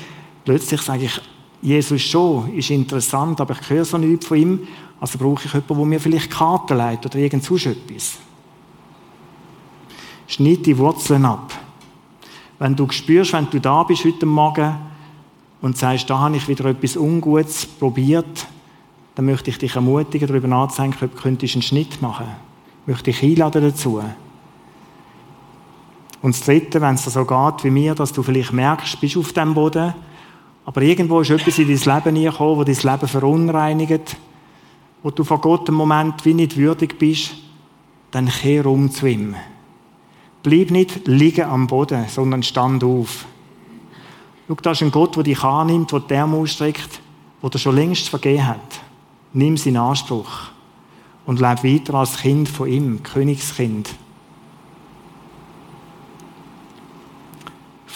Plötzlich 0.45 0.81
sage 0.81 1.03
ich, 1.03 1.21
Jesus 1.61 2.01
schon, 2.01 2.53
ist 2.53 2.69
interessant, 2.69 3.41
aber 3.41 3.53
ich 3.59 3.69
höre 3.69 3.83
so 3.83 3.97
nichts 3.97 4.27
von 4.27 4.37
ihm. 4.37 4.67
Also 4.97 5.17
brauche 5.17 5.45
ich 5.45 5.53
jemanden, 5.53 5.75
der 5.75 5.85
mir 5.85 5.99
vielleicht 5.99 6.31
Karten 6.31 6.77
leitet 6.77 7.13
oder 7.13 7.21
irgend 7.21 7.43
so 7.43 7.57
etwas. 7.57 8.17
Schneid 10.27 10.65
die 10.65 10.77
Wurzeln 10.77 11.25
ab. 11.25 11.51
Wenn 12.57 12.77
du 12.77 12.89
spürst, 12.89 13.33
wenn 13.33 13.49
du 13.49 13.59
da 13.59 13.83
bist 13.83 14.05
heute 14.05 14.25
Morgen 14.25 14.73
und 15.61 15.77
sagst, 15.77 16.09
da 16.09 16.17
habe 16.17 16.37
ich 16.37 16.47
wieder 16.47 16.63
etwas 16.63 16.95
Ungutes 16.95 17.65
probiert, 17.65 18.47
dann 19.15 19.25
möchte 19.25 19.49
ich 19.49 19.57
dich 19.57 19.75
ermutigen, 19.75 20.29
darüber 20.29 20.47
nachzudenken, 20.47 21.09
ob 21.13 21.21
du 21.21 21.27
einen 21.27 21.61
Schnitt 21.61 22.01
machen 22.01 22.25
könntest. 22.25 22.85
Möchte 22.87 23.09
ich 23.09 23.21
einladen 23.21 23.63
dazu. 23.63 24.01
Und 26.21 26.35
das 26.35 26.45
Dritte, 26.45 26.81
wenn 26.81 26.95
es 26.95 27.05
so 27.05 27.25
geht 27.25 27.63
wie 27.63 27.69
mir, 27.69 27.95
dass 27.95 28.11
du 28.11 28.23
vielleicht 28.23 28.51
merkst, 28.51 28.99
bist 28.99 29.17
auf 29.17 29.33
dem 29.33 29.53
Boden, 29.53 29.93
aber 30.65 30.81
irgendwo 30.81 31.21
ist 31.21 31.31
etwas 31.31 31.57
in 31.57 31.67
dein 31.67 32.03
Leben 32.03 32.23
gekommen, 32.23 32.57
wo 32.57 32.63
dein 32.63 32.75
Leben 32.75 33.07
verunreinigt, 33.07 34.17
wo 35.01 35.09
du 35.09 35.23
vor 35.23 35.41
Gott 35.41 35.67
im 35.69 35.75
Moment 35.75 36.23
wie 36.25 36.33
nicht 36.33 36.57
würdig 36.57 36.99
bist, 36.99 37.31
dann 38.11 38.27
kehr 38.27 38.65
um 38.65 38.91
zu 38.91 39.07
ihm. 39.07 39.35
Bleib 40.43 40.71
nicht 40.71 41.07
liegen 41.07 41.45
am 41.45 41.67
Boden, 41.67 42.05
sondern 42.07 42.43
stand 42.43 42.83
auf. 42.83 43.25
Schau, 44.47 44.55
da 44.61 44.71
ist 44.71 44.81
ein 44.81 44.91
Gott, 44.91 45.15
der 45.15 45.23
dich 45.23 45.43
annimmt, 45.43 45.93
der 46.09 46.21
Arme 46.21 46.37
ausstreckt, 46.37 47.01
der 47.41 47.49
dir 47.49 47.59
schon 47.59 47.75
längst 47.75 48.09
vergeben 48.09 48.47
hat. 48.47 48.81
Nimm 49.33 49.57
seinen 49.57 49.77
Anspruch 49.77 50.49
und 51.25 51.39
lebe 51.39 51.63
weiter 51.63 51.95
als 51.95 52.17
Kind 52.17 52.49
von 52.49 52.67
ihm, 52.67 53.03
Königskind. 53.03 53.89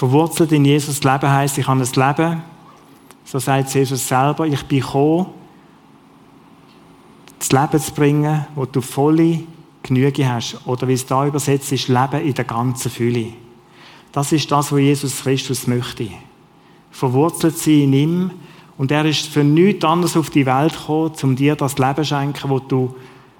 Verwurzelt 0.04 0.52
in 0.52 0.66
Jesus 0.66 1.02
Leben 1.02 1.32
heißt, 1.32 1.58
ich 1.58 1.66
habe 1.66 1.80
ein 1.80 1.88
Leben, 1.88 2.42
so 3.24 3.40
sagt 3.40 3.74
Jesus 3.74 4.06
selber, 4.06 4.46
ich 4.46 4.62
bin 4.64 4.82
gekommen, 4.82 5.28
das 7.40 7.54
Leben 7.54 7.80
zu 7.82 7.94
bringen, 7.94 8.46
wo 8.54 8.66
du 8.66 8.82
volle 8.82 9.44
Genüge 9.82 10.28
hast. 10.28 10.60
Oder 10.66 10.90
wie 10.90 10.94
es 10.94 11.06
da 11.06 11.26
übersetzt 11.26 11.72
ist, 11.72 11.88
Leben 11.88 12.20
in 12.20 12.34
der 12.34 12.44
ganzen 12.44 12.92
Fülle. 12.92 13.28
Das 14.12 14.34
ist 14.34 14.52
das, 14.52 14.74
was 14.74 14.80
Jesus 14.82 15.24
Christus 15.24 15.68
möchte. 15.68 16.10
Verwurzelt 16.92 17.58
sein 17.58 17.84
in 17.84 17.94
ihm. 17.94 18.32
Und 18.78 18.92
er 18.92 19.06
ist 19.06 19.28
für 19.28 19.46
nichts 19.46 19.86
anderes 19.86 20.18
auf 20.18 20.30
die 20.30 20.46
Welt 20.46 20.78
gekommen, 20.78 21.14
um 21.24 21.38
dir 21.38 21.56
das 21.56 21.78
Leben 21.78 21.96
zu 21.96 22.04
schenken, 22.04 22.50
wo 22.50 22.60
du 22.60 22.94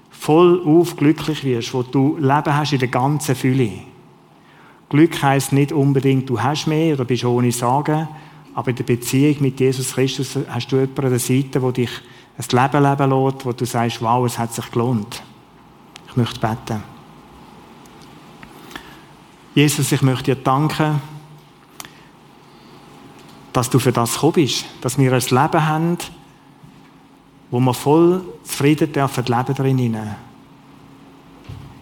voll 0.08 0.62
auf 0.64 0.96
glücklich 0.96 1.44
wirst, 1.44 1.74
wo 1.74 1.82
du 1.82 2.16
Leben 2.16 2.56
hast 2.56 2.72
in 2.72 2.78
der 2.78 2.88
ganzen 2.88 3.34
Fülle. 3.34 3.70
Glück 4.94 5.20
heißt 5.20 5.52
nicht 5.52 5.72
unbedingt, 5.72 6.30
du 6.30 6.40
hast 6.40 6.68
mehr 6.68 6.94
oder 6.94 7.04
bist 7.04 7.24
ohne 7.24 7.50
Sagen, 7.50 8.06
aber 8.54 8.70
in 8.70 8.76
der 8.76 8.84
Beziehung 8.84 9.34
mit 9.40 9.58
Jesus 9.58 9.92
Christus 9.92 10.38
hast 10.48 10.70
du 10.70 10.76
jemanden 10.76 11.04
an 11.04 11.10
der 11.10 11.18
Seite, 11.18 11.60
wo 11.60 11.72
dich 11.72 11.90
ein 12.38 12.44
Leben 12.48 12.84
leben 12.84 13.10
lässt, 13.10 13.44
wo 13.44 13.52
du 13.52 13.64
sagst, 13.64 14.00
wow, 14.00 14.24
es 14.24 14.38
hat 14.38 14.54
sich 14.54 14.70
gelohnt. 14.70 15.20
Ich 16.08 16.16
möchte 16.16 16.38
beten. 16.38 16.84
Jesus, 19.56 19.90
ich 19.90 20.02
möchte 20.02 20.32
dir 20.32 20.40
danken, 20.40 21.00
dass 23.52 23.68
du 23.70 23.80
für 23.80 23.90
das 23.90 24.14
gekommen 24.14 24.34
bist, 24.34 24.64
dass 24.80 24.96
wir 24.96 25.12
ein 25.12 25.20
Leben 25.20 25.66
haben, 25.66 25.98
wo 27.50 27.58
wir 27.58 27.74
voll 27.74 28.22
zufrieden 28.44 28.92
dürfen 28.92 29.24
leben 29.24 29.54
drin. 29.56 29.98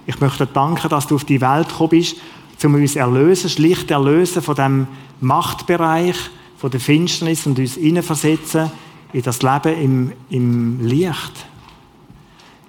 Ich 0.07 0.19
möchte 0.19 0.47
dir 0.47 0.53
danken, 0.55 0.89
dass 0.89 1.07
du 1.07 1.17
auf 1.17 1.25
die 1.25 1.43
Welt 1.43 1.69
gekommen 1.69 1.91
bist, 1.91 2.17
um 2.65 2.75
uns 2.75 2.97
erlösen, 2.97 3.51
schlicht 3.51 3.91
erlösen 3.91 4.43
von 4.43 4.55
dem 4.55 4.87
Machtbereich, 5.21 6.17
von 6.57 6.71
der 6.71 6.81
Finsternis 6.81 7.47
und 7.47 7.59
uns 7.59 7.75
hineinversetzen 7.75 8.71
in 9.13 9.23
das 9.23 9.43
Leben 9.43 9.81
im, 9.81 10.13
im 10.31 10.87
Licht. 10.87 11.47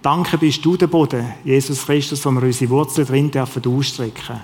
Danke 0.02 0.38
bist 0.38 0.66
du 0.66 0.76
der 0.76 0.88
Boden, 0.88 1.26
Jesus 1.46 1.86
Christus, 1.86 2.26
wo 2.26 2.32
wir 2.32 2.44
unsere 2.44 2.70
Wurzeln 2.72 3.08
drin 3.08 3.32
dürfen 3.32 3.66
ausstrecken. 3.66 4.42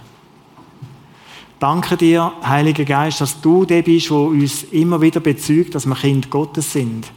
Danke 1.60 1.97
dir, 1.97 2.32
Heiliger 2.41 2.86
Geist, 2.86 3.20
dass 3.20 3.41
du 3.41 3.66
der 3.66 3.82
bist, 3.82 4.10
der 4.10 4.18
uns 4.18 4.64
immer 4.72 5.02
wieder 5.02 5.20
bezeugt, 5.20 5.76
dass 5.76 5.86
wir 5.86 5.95
Kind 5.95 6.30
Gottes 6.30 6.72
sind. 6.72 7.12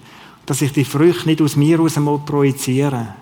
Dass 0.47 0.63
ich 0.63 0.73
die 0.73 0.85
Früchte 0.85 1.29
nicht 1.29 1.41
aus 1.41 1.55
mir 1.55 1.79
heraus 1.79 1.95
projizieren 2.27 3.22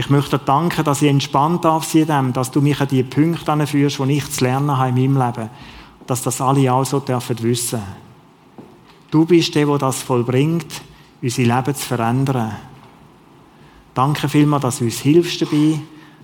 Ich 0.00 0.08
möchte 0.08 0.38
dir 0.38 0.44
danken, 0.46 0.82
dass 0.82 1.02
ich 1.02 1.10
entspannt 1.10 1.62
darf 1.62 1.84
sein 1.84 2.06
dem, 2.06 2.32
dass 2.32 2.50
du 2.50 2.62
mich 2.62 2.80
an 2.80 2.88
die 2.88 3.02
Punkte 3.02 3.52
anführst, 3.52 4.00
wo 4.00 4.06
ich 4.06 4.30
zu 4.30 4.44
lernen 4.44 4.74
habe 4.74 4.98
in 4.98 5.12
meinem 5.12 5.26
Leben. 5.26 5.50
Dass 6.06 6.22
das 6.22 6.40
alle 6.40 6.72
auch 6.72 6.86
so 6.86 7.00
dürfen 7.00 7.42
wissen. 7.42 7.82
Du 9.10 9.26
bist 9.26 9.54
der, 9.54 9.66
der 9.66 9.76
das 9.76 10.00
vollbringt, 10.00 10.80
unser 11.20 11.42
Leben 11.42 11.74
zu 11.74 11.86
verändern. 11.86 12.56
Danke 13.92 14.26
vielmals, 14.30 14.62
dass 14.62 14.78
du 14.78 14.84
uns 14.84 15.00
hilfst 15.00 15.42
dabei, 15.42 15.78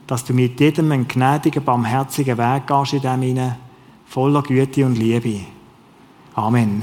dass 0.07 0.25
du 0.25 0.33
mit 0.33 0.59
jedem 0.59 0.91
einen 0.91 1.07
gnädigen, 1.07 1.63
barmherzigen 1.63 2.39
Weg 2.39 2.67
gehst 2.67 2.95
in 2.95 3.03
dem 3.03 3.21
hinein, 3.21 3.57
voller 4.07 4.43
Güte 4.43 4.87
und 4.87 4.97
Liebe. 4.97 5.41
Amen. 6.35 6.83